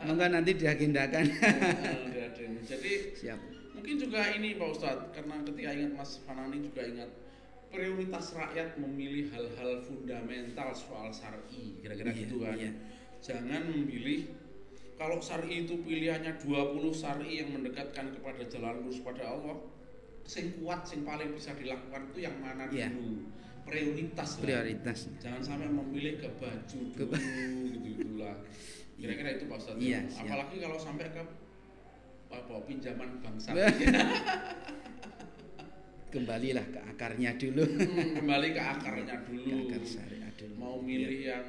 Monggo 0.00 0.26
nanti 0.32 0.50
diagendakan. 0.56 1.24
Nah, 1.28 2.28
Jadi 2.64 2.92
Siap. 3.18 3.40
mungkin 3.74 3.94
juga 3.98 4.20
ini 4.32 4.54
Pak 4.56 4.68
Ustadz 4.70 5.10
karena 5.12 5.42
ketika 5.42 5.70
ingat 5.74 5.92
Mas 5.92 6.22
Fanani 6.24 6.64
juga 6.64 6.82
ingat 6.86 7.10
prioritas 7.70 8.34
rakyat 8.34 8.74
memilih 8.76 9.30
hal-hal 9.30 9.80
fundamental 9.80 10.74
soal 10.74 11.08
syar'i 11.10 11.78
kira-kira 11.78 12.10
Iya, 12.10 12.18
gitu 12.20 12.36
kan. 12.40 12.54
iya. 12.54 12.70
Jangan 13.20 13.62
memilih 13.68 14.26
kalau 14.94 15.16
syar'i 15.18 15.64
itu 15.64 15.78
pilihannya 15.80 16.36
20 16.36 16.50
syar'i 16.92 17.40
yang 17.40 17.54
mendekatkan 17.54 18.12
kepada 18.12 18.42
jalan 18.44 18.82
lurus 18.82 19.00
pada 19.00 19.24
Allah 19.24 19.56
sing 20.24 20.52
kuat 20.58 20.84
sing 20.84 21.02
paling 21.02 21.32
bisa 21.32 21.54
dilakukan 21.54 22.10
itu 22.10 22.18
yang 22.22 22.36
mana 22.38 22.66
Iya. 22.68 22.90
dulu 22.90 23.24
prioritas 23.60 24.28
lah. 24.36 24.44
Prioritasnya. 24.44 25.14
jangan 25.20 25.42
sampai 25.42 25.68
memilih 25.68 26.18
ke 26.18 26.28
baju 26.36 26.80
Ke 26.92 27.04
dulu 27.06 27.54
gitu 27.66 27.78
gitulah 27.96 28.34
kira-kira 29.00 29.28
itu 29.32 29.44
Pak 29.46 29.56
Ustadz 29.58 29.80
Iya, 29.80 30.00
ya. 30.04 30.20
apalagi 30.20 30.56
kalau 30.58 30.76
sampai 30.76 31.06
ke 31.08 31.22
apa 32.30 32.54
pinjaman 32.62 33.10
bank 33.20 33.36
Iya. 33.38 33.42
syariah 33.42 34.04
Kembalilah 36.10 36.66
ke 36.66 36.80
akarnya 36.82 37.30
dulu. 37.34 37.62
Hmm, 37.62 38.18
kembali 38.18 38.48
ke 38.50 38.62
akarnya 38.62 39.16
Ke 39.16 39.26
dulu 39.30 39.46
akar 39.64 39.82
syariat 39.84 40.34
dulu. 40.34 40.54
mau 40.58 40.76
milih 40.78 41.20
yang 41.22 41.48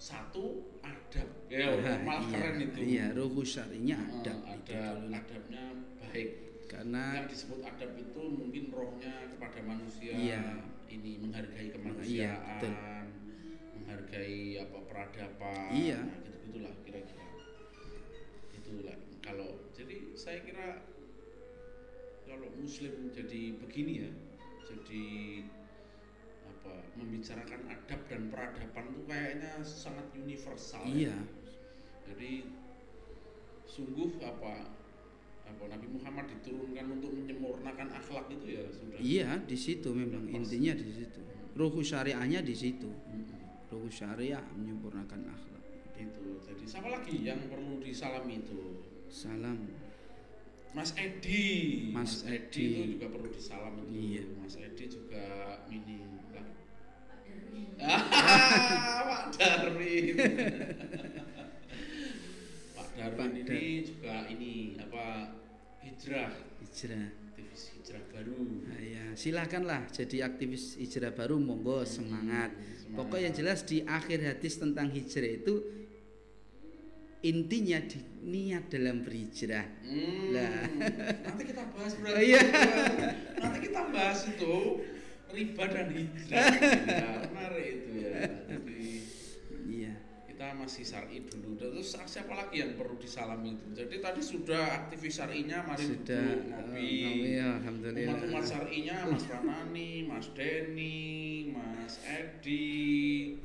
satu 0.00 0.64
adab 0.80 1.28
ya 1.46 1.68
Ah, 1.68 2.00
malah 2.00 2.24
iya, 2.24 2.32
keren 2.32 2.56
itu 2.58 2.78
Iya, 2.80 3.06
ruhu 3.12 3.44
syar'inya 3.44 3.98
Hmm, 4.00 4.16
adab 4.16 4.38
itu 4.40 4.72
adab 4.72 4.96
dulu. 4.96 5.12
adabnya 5.12 5.64
baik 6.00 6.28
Karena 6.64 7.02
yang 7.14 7.28
disebut 7.28 7.60
adab 7.60 7.90
itu 7.94 8.22
mungkin 8.24 8.64
rohnya 8.70 9.14
kepada 9.28 9.60
manusia 9.60 10.12
Iya. 10.16 10.42
ini 10.88 11.20
menghargai 11.20 11.68
Iya, 11.68 11.74
kemanusiaan 11.76 12.40
betul. 12.56 12.74
menghargai 13.76 14.40
apa 14.58 14.78
peradaban 14.88 15.68
Iya. 15.70 16.00
nah, 16.00 16.16
gitu 16.16 16.30
gitulah 16.48 16.74
kira-kira 16.80 17.26
itulah 18.56 18.96
kalau 19.20 19.50
jadi 19.70 19.96
saya 20.16 20.40
kira 20.40 20.89
kalau 22.30 22.46
muslim 22.54 23.10
jadi 23.10 23.58
begini 23.58 24.06
ya 24.06 24.10
jadi 24.70 25.06
apa 26.46 26.74
membicarakan 26.94 27.66
adab 27.66 28.00
dan 28.06 28.30
peradaban 28.30 28.84
itu 28.94 29.02
kayaknya 29.10 29.52
sangat 29.66 30.06
universal 30.14 30.86
ya. 30.86 31.10
iya, 31.10 31.16
jadi 32.06 32.46
sungguh 33.66 34.22
apa 34.22 34.70
apa 35.50 35.64
Nabi 35.66 35.86
Muhammad 35.90 36.30
diturunkan 36.30 36.86
untuk 36.94 37.10
menyempurnakan 37.10 37.88
akhlak 37.90 38.30
itu 38.30 38.46
ya 38.54 38.62
sudah 38.70 38.98
iya 39.02 39.30
di 39.42 39.58
situ 39.58 39.90
memang 39.90 40.30
Pas. 40.30 40.38
intinya 40.38 40.78
di 40.78 40.86
situ. 40.94 41.20
Ruhu 41.50 41.82
syariahnya 41.82 42.46
di 42.46 42.54
situ. 42.54 42.86
Mm-mm. 42.86 43.66
Ruhu 43.74 43.90
syariah 43.90 44.42
menyempurnakan 44.54 45.26
akhlak. 45.26 45.58
itu 46.00 46.40
jadi 46.40 46.64
siapa 46.64 46.88
lagi 46.88 47.28
yang 47.28 47.44
perlu 47.50 47.76
disalami 47.82 48.40
itu 48.40 48.80
Salam. 49.10 49.79
Mas 50.70 50.94
Edi 50.94 51.90
Mas 51.90 52.22
Edi 52.22 52.38
Edi. 52.38 52.66
itu 52.70 52.82
juga 52.94 53.06
perlu 53.10 53.28
disalam 53.28 53.74
itu 53.76 53.90
Iya. 53.90 54.22
Mas 54.36 54.54
Edi 54.54 54.84
juga 54.86 55.24
ini 55.66 55.98
lah 56.30 56.46
Ah, 57.80 58.00
Pak 59.10 59.24
Darwin 59.34 60.14
Pak 62.76 62.88
Darwin 62.94 63.16
Pak 63.18 63.26
ini 63.28 63.42
Dar- 63.42 63.82
juga 63.82 64.14
ini 64.28 64.52
apa 64.78 65.04
hijrah 65.80 66.30
Hijrah. 66.60 67.08
aktivis 67.26 67.62
hijrah 67.74 68.02
baru 68.10 68.38
Nah, 68.62 68.78
ya, 68.78 69.04
silakanlah 69.14 69.82
jadi 69.90 70.16
aktivis 70.24 70.76
hijrah 70.76 71.10
baru 71.10 71.36
monggo 71.36 71.82
semangat. 71.82 72.52
semangat. 72.54 72.94
Pokok 72.94 73.18
yang 73.18 73.32
jelas 73.32 73.64
di 73.64 73.82
akhir 73.82 74.22
hadis 74.22 74.54
tentang 74.54 74.86
hijrah 74.86 75.32
itu 75.32 75.54
intinya 77.20 77.78
di 77.80 77.98
niat 78.22 78.68
dalam 78.68 79.00
berhijrah. 79.00 79.66
Hmm, 79.84 80.32
Lah. 80.32 80.64
nanti 81.20 81.42
kita 81.44 81.62
bahas 81.70 81.92
Oh, 81.96 82.00
berarti. 82.00 82.24
iya. 82.26 82.40
Nanti 83.36 83.58
kita 83.60 83.80
bahas 83.88 84.20
itu 84.24 84.54
riba 85.30 85.64
dan 85.66 85.88
hijrah. 85.90 86.46
ya, 86.86 87.10
menarik 87.28 87.66
itu 87.76 87.90
ya. 87.98 88.12
Jadi 88.48 88.80
Iya. 89.70 89.92
kita 90.26 90.56
masih 90.56 90.82
syar'i 90.82 91.20
dulu. 91.22 91.54
Terus 91.54 91.92
siapa 92.02 92.32
lagi 92.32 92.58
yang 92.58 92.72
perlu 92.74 92.96
disalami 92.96 93.54
itu? 93.54 93.66
Jadi 93.76 94.00
tadi 94.00 94.20
sudah 94.20 94.64
aktivis 94.80 95.12
syar'inya 95.14 95.60
mari 95.62 95.84
Sudah 95.86 96.24
ngopi. 96.40 96.88
eh, 97.30 97.44
alhamdulillah. 97.44 98.16
Umat-umat 98.16 98.44
syar'inya 98.44 98.96
Mas 99.06 99.24
Fanani, 99.24 99.92
Mas 100.04 100.26
Denny, 100.32 100.98
Mas 101.52 102.00
Edi. 102.02 103.36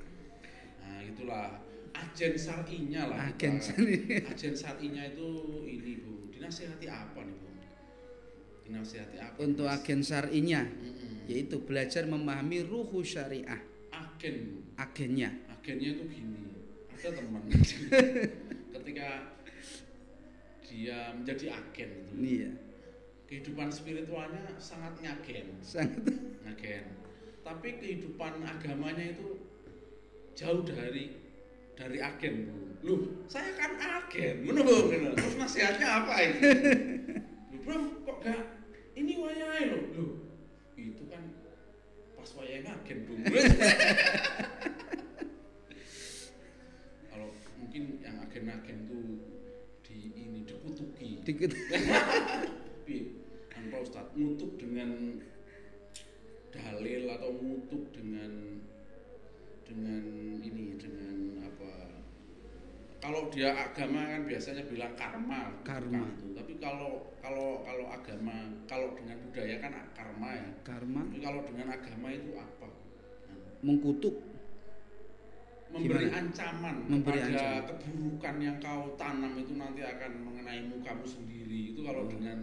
Nah, 0.79 0.99
itulah 1.03 1.59
agen 1.95 2.33
syar'inya 2.35 3.01
lah. 3.07 3.17
Agen 3.31 3.55
kita. 3.55 3.65
syar'i. 3.71 3.95
Agen 4.27 4.53
syar'inya 4.53 5.03
itu 5.15 5.29
ini 5.63 5.93
Bu, 6.03 6.27
dinasihati 6.35 6.87
apa 6.91 7.19
nih 7.23 7.35
Bu? 7.39 7.45
dinasihati 8.65 9.17
apa 9.21 9.37
untuk 9.45 9.69
Mas? 9.69 9.77
agen 9.85 10.01
syar'inya 10.01 10.65
Mm-mm. 10.65 11.29
yaitu 11.29 11.61
belajar 11.61 12.09
memahami 12.09 12.65
ruhu 12.65 13.05
syariah 13.05 13.61
agen 13.93 14.65
agennya 14.73 15.29
agennya 15.53 15.89
itu 15.93 16.03
gini 16.09 16.41
ada 16.89 17.09
teman 17.13 17.41
ketika 18.73 19.09
dia 20.65 21.13
menjadi 21.13 21.45
agen 21.61 21.89
itu 21.93 22.13
iya 22.17 22.51
kehidupan 23.29 23.69
spiritualnya 23.69 24.41
sangat 24.57 24.97
ngagen 24.97 25.61
sangat 25.61 26.01
ngagen 26.41 26.85
tapi 27.45 27.77
kehidupan 27.77 28.41
agamanya 28.41 29.13
itu 29.13 29.45
jauh 30.33 30.65
dari 30.65 31.13
dari 31.75 31.99
agen 31.99 32.35
bu. 32.47 32.55
Loh 32.87 32.99
saya 33.27 33.51
kan 33.59 33.75
agen. 33.77 34.47
Ngono. 34.47 34.89
terus 35.13 35.35
nasihatnya 35.35 35.87
apa 36.03 36.13
ini? 36.23 36.39
Loh, 37.51 37.59
bro 37.61 37.77
kok 38.07 38.17
gak 38.23 38.41
ini 38.95 39.19
wayai 39.19 39.63
loh. 39.69 39.83
Loh 39.95 40.11
itu 40.79 41.03
kan 41.11 41.23
pas 42.15 42.29
wayai 42.39 42.63
ngagen 42.63 42.99
bu. 43.03 43.13
Kalau 47.11 47.29
mungkin 47.59 47.83
yang 48.03 48.17
agen-agen 48.23 48.77
tuh 48.87 49.05
di 49.83 50.11
ini 50.15 50.47
dikutuki. 50.47 51.19
Tapi 51.25 52.97
kan 53.51 53.63
Pak 53.71 53.81
Ustadz 53.81 54.13
ngutuk 54.15 54.61
dengan 54.61 55.19
dalil 56.55 57.03
atau 57.11 57.35
ngutuk 57.35 57.91
dengan 57.91 58.61
dengan 59.65 60.03
ini 60.39 60.54
kalau 63.05 63.21
dia 63.29 63.53
agama 63.53 64.01
kan 64.01 64.21
biasanya 64.25 64.63
bilang 64.65 64.93
karma 64.97 65.53
Karma. 65.61 66.01
itu. 66.09 66.33
tapi 66.33 66.53
kalau 66.57 67.13
kalau 67.21 67.61
kalau 67.61 67.85
agama 67.87 68.37
kalau 68.65 68.97
dengan 68.97 69.21
budaya 69.21 69.55
kan 69.59 69.71
karma 69.93 70.29
ya 70.33 70.49
karma 70.65 71.01
tapi 71.05 71.19
kalau 71.21 71.41
dengan 71.45 71.67
agama 71.69 72.07
itu 72.09 72.31
apa 72.33 72.67
mengkutuk 73.61 74.15
memberi 75.65 76.07
Gimana? 76.07 76.17
ancaman 76.21 76.75
Memberi 76.87 77.19
kepada 77.19 77.29
ancaman. 77.29 77.77
keburukan 77.81 78.35
yang 78.39 78.57
kau 78.57 78.83
tanam 78.95 79.33
itu 79.35 79.53
nanti 79.53 79.81
akan 79.81 80.11
mengenai 80.21 80.61
mukamu 80.65 81.05
sendiri 81.05 81.73
itu 81.73 81.81
kalau 81.81 82.05
Oh. 82.05 82.09
dengan 82.09 82.39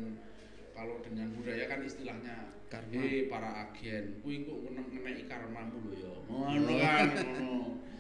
kalau 0.73 0.97
dengan 1.01 1.29
budaya 1.33 1.65
kan 1.67 1.81
istilahnya 1.83 2.37
Karma. 2.67 2.97
eh 2.97 3.29
para 3.29 3.51
agen 3.69 4.21
kuwi 4.21 4.43
kok 4.43 4.59
ngenai 4.65 5.27
karmamu 5.27 5.79
lho 5.85 5.95
ya 5.95 6.13
ngono 6.25 6.73
kan 6.81 7.07
ngono 7.13 7.57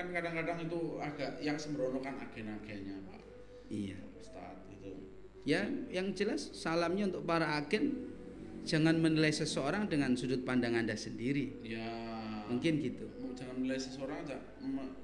kan 0.00 0.08
kadang-kadang 0.16 0.58
itu 0.64 0.80
agak 0.96 1.30
yang 1.44 1.60
sembrono 1.60 2.00
kan 2.00 2.16
agen-agennya 2.16 3.04
Pak. 3.04 3.20
Iya. 3.68 4.00
Ustaz 4.16 4.64
itu 4.72 4.96
ya 5.44 5.68
yang 5.92 6.16
jelas 6.16 6.56
salamnya 6.56 7.12
untuk 7.12 7.28
para 7.28 7.60
agen 7.60 8.08
jangan 8.64 8.96
menilai 8.96 9.28
seseorang 9.28 9.92
dengan 9.92 10.16
sudut 10.16 10.40
pandang 10.40 10.72
anda 10.72 10.96
sendiri. 10.96 11.60
Ya. 11.60 11.92
Mungkin 12.48 12.80
gitu. 12.80 13.12
Jangan 13.36 13.60
menilai 13.60 13.76
seseorang 13.76 14.24
aja 14.24 14.40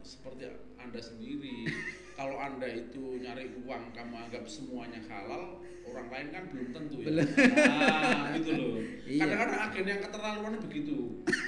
seperti 0.00 0.48
anda 0.80 1.00
sendiri. 1.04 1.68
Kalau 2.16 2.40
anda 2.40 2.64
itu 2.64 3.20
nyari 3.20 3.52
uang 3.60 3.92
kamu 3.92 4.16
anggap 4.16 4.48
semuanya 4.48 5.04
halal 5.04 5.60
orang 5.84 6.08
lain 6.08 6.28
kan 6.32 6.42
belum 6.48 6.68
tentu 6.72 6.96
ya. 7.04 7.08
Nah 7.12 8.32
gitu 8.32 8.52
loh. 8.56 8.80
Iya. 9.06 9.22
kadang-kadang 9.22 9.60
agen 9.70 9.84
yang 9.86 10.00
keterlaluan 10.00 10.54
begitu. 10.64 10.96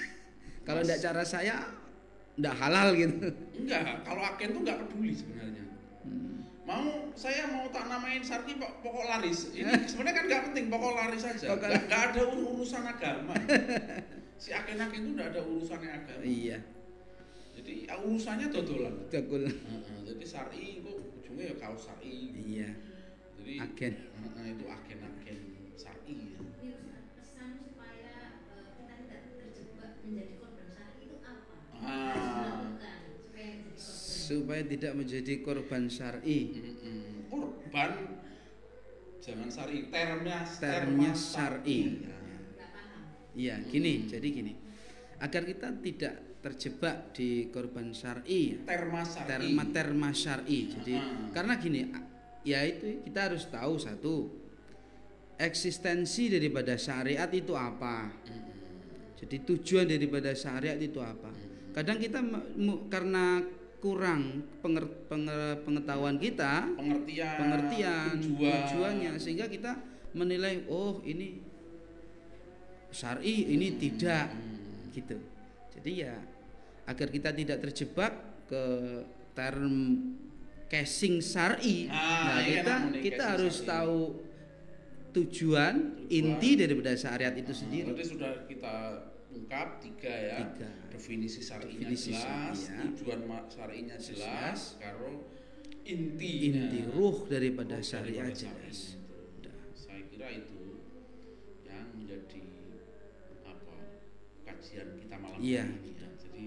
Kalau 0.68 0.84
tidak 0.84 1.00
cara 1.00 1.24
saya 1.24 1.77
tidak 2.38 2.54
halal 2.56 2.88
gitu 2.92 3.26
enggak 3.56 3.82
kalau 4.02 4.22
agen 4.24 4.48
tuh 4.52 4.62
nggak 4.62 4.78
peduli 4.80 5.12
sebenarnya 5.12 5.64
Hmm. 5.98 6.46
mau 6.62 6.86
saya 7.12 7.44
mau 7.48 7.66
tak 7.68 7.84
namain 7.84 8.22
Sarki 8.22 8.54
pok- 8.54 8.80
pokok 8.80 9.04
laris 9.04 9.50
ini 9.50 9.66
sebenarnya 9.84 10.14
kan 10.14 10.24
nggak 10.24 10.42
penting 10.46 10.64
pokok 10.68 10.92
laris 10.94 11.20
saja 11.20 11.46
Pokok- 11.48 11.66
nggak 11.66 11.82
nggak 11.84 12.02
ada 12.08 12.20
ur- 12.24 12.48
urusan 12.54 12.82
agama 12.82 13.34
si 14.40 14.50
agen-agen 14.50 15.00
itu 15.02 15.10
nggak 15.12 15.28
ada 15.28 15.40
urusannya 15.42 15.90
agama 15.92 16.22
iya 16.22 16.58
jadi 17.52 17.72
ya, 17.84 17.94
urusannya 17.98 18.46
dodolan 18.48 18.94
Jakul. 19.08 19.42
Heeh, 19.42 19.96
jadi 20.06 20.24
syari 20.24 20.78
itu 20.78 20.92
ujungnya 21.18 21.50
ya 21.50 21.54
kaos 21.58 21.82
syari. 21.84 22.14
iya 22.38 22.70
Jadi 23.34 23.52
agen 23.58 23.94
heeh, 23.98 24.46
itu 24.48 24.64
agen-agen 24.64 25.38
syari 25.74 26.14
ya. 26.30 26.38
Ini 26.38 26.70
pesan 27.12 27.50
supaya 27.58 28.14
eh, 28.46 28.62
kita 28.78 28.94
tidak 28.96 29.20
terjebak 29.34 29.92
menjadi 30.00 30.34
korban 30.38 30.66
syari 30.70 31.02
itu 31.02 31.16
apa? 31.18 31.54
Ah. 31.74 31.98
Harus 32.08 32.78
dilakukan 32.78 32.96
supaya 33.18 33.50
menjadi 33.50 33.74
korban. 33.74 34.17
Supaya 34.28 34.60
tidak 34.60 34.92
menjadi 34.92 35.40
korban 35.40 35.88
syar'i. 35.88 36.52
Mm-mm. 36.52 37.32
Korban? 37.32 37.90
Jangan 39.24 39.48
syari 39.48 39.88
termnya 39.88 40.44
Termnya 40.44 41.12
syar'i. 41.16 41.80
Ya. 43.32 43.56
Gini 43.64 44.04
jadi 44.04 44.28
gini. 44.28 44.52
Agar 45.18 45.42
kita 45.48 45.72
tidak 45.80 46.14
terjebak 46.38 47.10
di 47.16 47.50
korban 47.50 47.90
syar'i 47.90 48.62
Terma 48.62 49.02
syari. 49.02 49.26
terma 49.26 49.64
terma 49.74 50.10
syar'i. 50.14 50.70
Jadi 50.70 50.94
Ah. 50.94 51.32
karena 51.34 51.58
gini 51.58 51.80
ya 52.46 52.62
itu 52.62 53.02
kita 53.02 53.32
harus 53.32 53.50
tahu 53.50 53.74
satu 53.80 54.30
eksistensi 55.34 56.30
daripada 56.30 56.78
syariat 56.78 57.30
itu 57.34 57.54
apa? 57.58 58.10
Jadi 59.18 59.36
tujuan 59.42 59.86
daripada 59.90 60.30
syariat 60.34 60.78
itu 60.78 61.02
apa? 61.02 61.34
Kadang 61.74 61.98
kita 61.98 62.22
karena 62.86 63.42
kurang 63.78 64.22
penger- 64.58 65.06
penger- 65.06 65.62
pengetahuan 65.62 66.16
kita 66.16 66.66
pengertian 66.72 67.36
pengertian 67.36 68.10
tujuan. 68.18 68.58
tujuannya 68.64 69.12
sehingga 69.16 69.46
kita 69.46 69.72
menilai 70.12 70.66
oh 70.66 70.98
ini 71.02 71.38
syar'i 72.90 73.46
ini 73.48 73.68
Mm. 73.68 73.78
tidak 73.78 74.26
Mm. 74.28 74.90
gitu 74.92 75.16
jadi 75.72 75.90
ya 76.04 76.14
agar 76.84 77.08
kita 77.08 77.30
tidak 77.30 77.58
terjebak 77.60 78.12
ke 78.46 78.62
term 79.32 79.74
casing 80.66 81.20
syar'i 81.20 81.86
Ah, 81.86 82.34
nah 82.34 82.40
iya, 82.40 82.60
kita 82.60 82.74
kita 82.98 83.24
harus 83.30 83.56
syar'i. 83.56 83.68
tahu 83.68 84.00
tujuan, 85.10 85.74
Tujuan. 85.96 86.08
inti 86.10 86.50
daripada 86.54 86.92
syariat 86.94 87.32
itu 87.32 87.48
Ah, 87.48 87.56
sendiri 87.56 87.88
Berarti 87.88 88.04
sudah 88.08 88.32
kita 88.44 88.74
ungkap 89.38 89.68
tiga 89.78 90.10
ya. 90.10 90.36
Tiga. 90.42 90.70
Definisi 90.90 91.38
syar'inya 91.38 91.86
Definisi 91.88 92.10
jelas, 92.10 92.56
syariah. 92.58 92.82
tujuan 92.90 93.20
syar'inya 93.46 93.96
jelas, 93.96 94.18
Jelas. 94.18 94.60
karo 94.76 95.10
intinya. 95.86 96.64
inti 96.68 96.80
ruh 96.90 97.24
daripada 97.26 97.78
daripada 97.78 97.78
jelas 97.78 97.86
syariah. 97.86 98.28
Udah. 99.38 99.56
Saya 99.72 100.02
kira 100.10 100.28
itu 100.28 100.82
yang 101.62 101.86
menjadi 101.94 102.42
apa 103.46 103.74
kajian 104.44 104.88
kita 104.98 105.16
malam 105.16 105.38
Iya. 105.38 105.64
ini 105.70 105.90
ya. 105.94 106.08
Jadi 106.18 106.44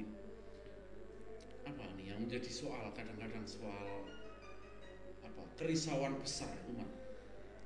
apa 1.64 1.84
nih 1.96 2.06
yang 2.12 2.20
menjadi 2.22 2.52
soal 2.52 2.92
kadang-kadang 2.92 3.46
soal 3.48 4.04
apa 5.24 5.42
kerisauan 5.56 6.20
besar 6.20 6.52
umat. 6.70 6.90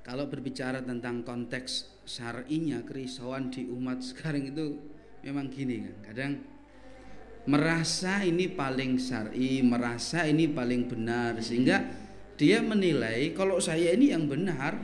Kalau 0.00 0.30
berbicara 0.30 0.86
tentang 0.86 1.26
konteks 1.26 1.90
syar'inya 2.06 2.86
kerisauan 2.86 3.50
di 3.50 3.66
umat 3.66 3.98
sekarang 4.00 4.46
itu 4.46 4.78
memang 5.26 5.50
gini 5.50 5.82
kan. 5.82 5.96
Kadang 6.12 6.32
merasa 7.46 8.22
ini 8.22 8.46
paling 8.50 8.98
syar'i, 8.98 9.62
merasa 9.62 10.26
ini 10.26 10.46
paling 10.50 10.86
benar 10.86 11.38
sehingga 11.38 11.82
dia 12.34 12.62
menilai 12.62 13.32
kalau 13.32 13.58
saya 13.58 13.94
ini 13.94 14.10
yang 14.10 14.26
benar, 14.26 14.76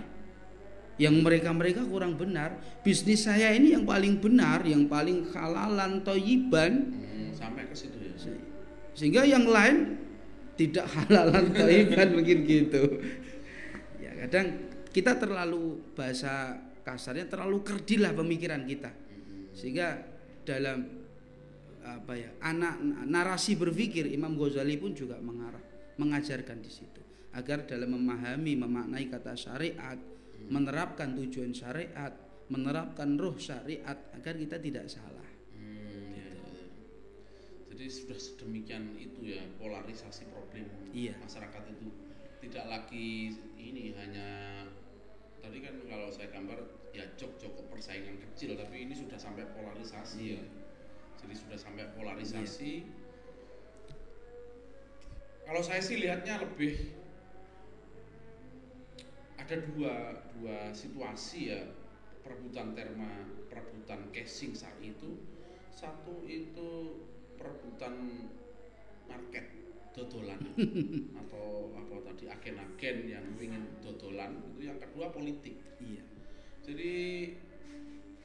yang 0.99 1.19
mereka-mereka 1.21 1.83
kurang 1.87 2.15
benar, 2.15 2.55
bisnis 2.87 3.27
saya 3.27 3.51
ini 3.51 3.75
yang 3.75 3.83
paling 3.83 4.19
benar, 4.19 4.63
yang 4.63 4.87
paling 4.87 5.27
halalan 5.35 6.03
toyiban 6.03 6.95
Hmm, 7.03 7.31
sampai 7.35 7.67
ke 7.67 7.75
situ 7.75 7.97
ya. 7.99 8.15
sehingga 8.93 9.23
yang 9.25 9.45
lain 9.49 9.99
tidak 10.55 10.87
halalan 10.97 11.51
toiban 11.51 12.09
mungkin 12.13 12.39
gitu 12.45 13.01
ya 13.99 14.13
kadang 14.25 14.69
kita 14.93 15.17
terlalu 15.17 15.81
bahasa 15.97 16.61
kasarnya 16.85 17.25
terlalu 17.27 17.65
kerdilah 17.65 18.13
pemikiran 18.13 18.63
kita 18.69 18.93
Hmm. 18.93 19.49
sehingga 19.57 20.12
dalam 20.43 20.79
apa 21.83 22.15
ya 22.15 22.31
anak 22.41 22.79
narasi 23.07 23.59
berpikir 23.59 24.07
Imam 24.07 24.39
Ghazali 24.39 24.79
pun 24.79 24.95
juga 24.95 25.19
mengarah 25.19 25.63
mengajarkan 25.99 26.63
di 26.63 26.71
situ 26.71 27.03
agar 27.35 27.67
dalam 27.67 27.99
memahami 27.99 28.55
memaknai 28.55 29.11
kata 29.11 29.35
syariat 29.35 29.99
menerapkan 30.47 31.15
tujuan 31.19 31.51
syariat 31.51 32.15
menerapkan 32.47 33.19
ruh 33.19 33.35
syariat 33.35 33.99
agar 34.15 34.35
kita 34.37 34.63
tidak 34.63 34.87
salah 34.87 35.27
Hmm, 35.53 36.13
ya, 36.15 36.27
ya, 36.29 36.39
ya. 36.55 36.67
Jadi 37.73 37.85
sudah 37.89 38.19
sedemikian 38.19 38.95
itu 38.99 39.33
ya 39.33 39.43
polarisasi 39.59 40.29
problem 40.31 40.67
Iya. 40.93 41.19
masyarakat 41.19 41.63
itu 41.73 41.89
tidak 42.43 42.65
lagi 42.69 43.33
ini 43.57 43.95
hanya 43.97 44.29
tadi 45.39 45.59
kan 45.63 45.75
kalau 45.89 46.11
saya 46.11 46.29
gambar 46.31 46.59
ya 46.93 47.05
jok-jok 47.17 47.57
persaingan 47.73 48.21
kecil 48.21 48.53
tapi 48.57 48.85
ini 48.85 48.93
sudah 48.93 49.17
sampai 49.17 49.49
polarisasi 49.57 50.21
Iya. 50.21 50.41
ya. 50.41 50.45
Jadi 51.23 51.35
sudah 51.39 51.59
sampai 51.59 51.85
polarisasi. 51.97 52.73
Kalau 55.43 55.63
saya 55.63 55.81
sih 55.83 55.99
lihatnya 56.03 56.43
lebih 56.43 56.93
ada 59.39 59.57
dua 59.75 59.95
dua 60.39 60.71
situasi 60.71 61.51
ya 61.51 61.61
perebutan 62.23 62.75
terma, 62.79 63.27
perebutan 63.51 64.07
casing 64.15 64.55
saat 64.55 64.79
itu, 64.79 65.19
satu 65.75 66.23
itu 66.31 67.01
perebutan 67.35 68.27
market 69.11 69.51
dodolan 69.93 70.41
atau 71.21 71.75
apa 71.77 71.97
tadi 72.07 72.25
agen-agen 72.31 72.97
yang 73.11 73.27
ingin 73.37 73.67
dodolan 73.83 74.41
itu 74.55 74.71
yang 74.73 74.79
kedua 74.81 75.11
politik 75.13 75.59
Iya. 75.83 76.01
Jadi 76.63 76.95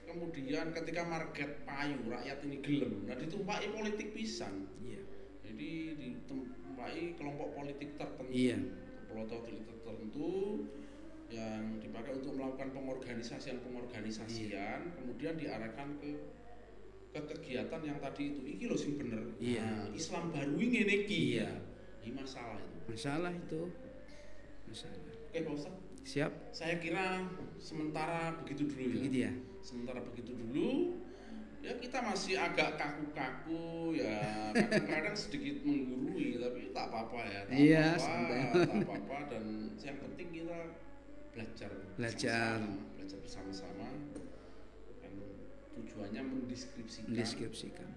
kemudian 0.07 0.71
ketika 0.71 1.03
market 1.03 1.65
payu 1.65 1.99
rakyat 2.07 2.37
ini 2.45 2.57
gelem 2.63 3.03
nah 3.03 3.17
ditumpai 3.17 3.67
politik 3.69 4.13
pisan 4.13 4.69
Iya. 4.79 5.01
jadi 5.43 5.71
ditumpai 5.97 7.17
kelompok 7.17 7.49
politik 7.53 7.97
tertentu 7.97 8.31
Iya. 8.31 8.57
kelompok 9.09 9.41
politik 9.43 9.65
tertentu 9.67 10.31
yang 11.27 11.75
dipakai 11.83 12.15
untuk 12.15 12.39
melakukan 12.39 12.71
pengorganisasian 12.71 13.59
pengorganisasian 13.59 14.95
kemudian 14.95 15.35
diarahkan 15.35 15.99
ke 15.99 16.09
ke 17.11 17.19
kegiatan 17.33 17.81
yang 17.83 17.99
tadi 17.99 18.31
itu 18.31 18.41
iki 18.45 18.63
loh 18.69 18.77
sing 18.77 18.95
bener 18.95 19.35
Iya. 19.41 19.65
Nah, 19.65 19.87
Islam 19.91 20.31
baru 20.31 20.55
ini 20.55 20.87
iki 21.03 21.35
Iya. 21.35 21.51
ini 21.99 22.15
masalah 22.15 22.61
itu 22.61 22.79
Masalah 22.87 23.31
itu. 23.35 23.61
Masalah. 24.63 24.95
oke 25.27 25.39
Pak 25.43 25.86
Siap? 26.07 26.31
saya 26.49 26.79
kira 26.79 27.27
sementara 27.59 28.31
begitu 28.39 28.63
dulu 28.63 28.79
ya 28.79 28.95
Begitu 28.95 29.17
ya. 29.19 29.31
sementara 29.59 29.99
begitu 29.99 30.31
dulu 30.31 30.95
ya 31.59 31.75
kita 31.75 31.99
masih 31.99 32.39
agak 32.39 32.79
kaku-kaku 32.79 33.91
ya 33.91 34.55
kadang-kadang 34.55 35.15
sedikit 35.19 35.67
menggurui 35.67 36.39
tapi 36.39 36.71
tak 36.71 36.85
apa-apa 36.87 37.19
ya 37.21 37.39
tak 37.43 37.51
Iya, 37.51 37.85
apa-apa, 37.91 37.99
santai. 37.99 38.39
tak 38.39 38.75
apa-apa 38.81 39.17
dan 39.27 39.43
yang 39.75 39.97
penting 39.99 40.27
kita 40.33 40.59
belajar 41.29 41.69
Belajar. 41.99 42.55
bersama-sama, 42.55 42.95
belajar 42.95 43.17
bersama-sama 43.19 43.87
dan 44.97 45.11
tujuannya 45.75 46.21
mendeskripsikan 46.23 47.09
Mendeskripsikan. 47.11 47.87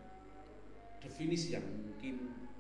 definisi 0.98 1.54
yang 1.54 1.62
mungkin 1.64 2.14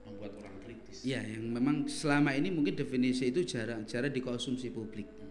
membuat 0.06 0.32
orang 0.38 0.56
kritis 0.62 1.02
Ya, 1.02 1.20
yang 1.20 1.42
memang 1.50 1.84
selama 1.84 2.32
ini 2.32 2.48
mungkin 2.48 2.72
definisi 2.72 3.28
itu 3.28 3.42
jarang 3.42 3.82
jarang 3.84 4.08
dikonsumsi 4.10 4.70
publik. 4.70 5.10
Mm-mm. 5.10 5.29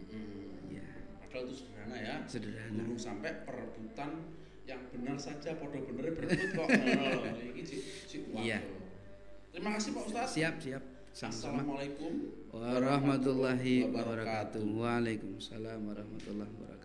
Padahal 1.39 1.47
itu 1.47 1.56
sederhana 1.56 1.95
ya 1.95 2.15
sederhana. 2.28 2.84
Burung 2.84 2.99
sampai 2.99 3.32
perebutan 3.47 4.10
yang 4.67 4.82
benar 4.91 5.15
saja 5.15 5.56
podo 5.56 5.80
bener 5.88 6.12
berebut 6.12 6.49
kok 6.52 6.67
Iya. 8.43 8.60
terima 9.49 9.69
kasih 9.73 9.89
Pak 9.95 10.04
Ustadz 10.04 10.36
Siap, 10.36 10.56
siap. 10.60 10.84
Sama-sama. 11.10 11.63
Assalamualaikum 11.65 12.12
Warahmatullahi 12.54 13.88
wabarakatuh. 13.89 14.62
Waalaikumsalam 14.62 15.80
warahmatullahi 15.89 16.52
wabarakatuh. 16.54 16.79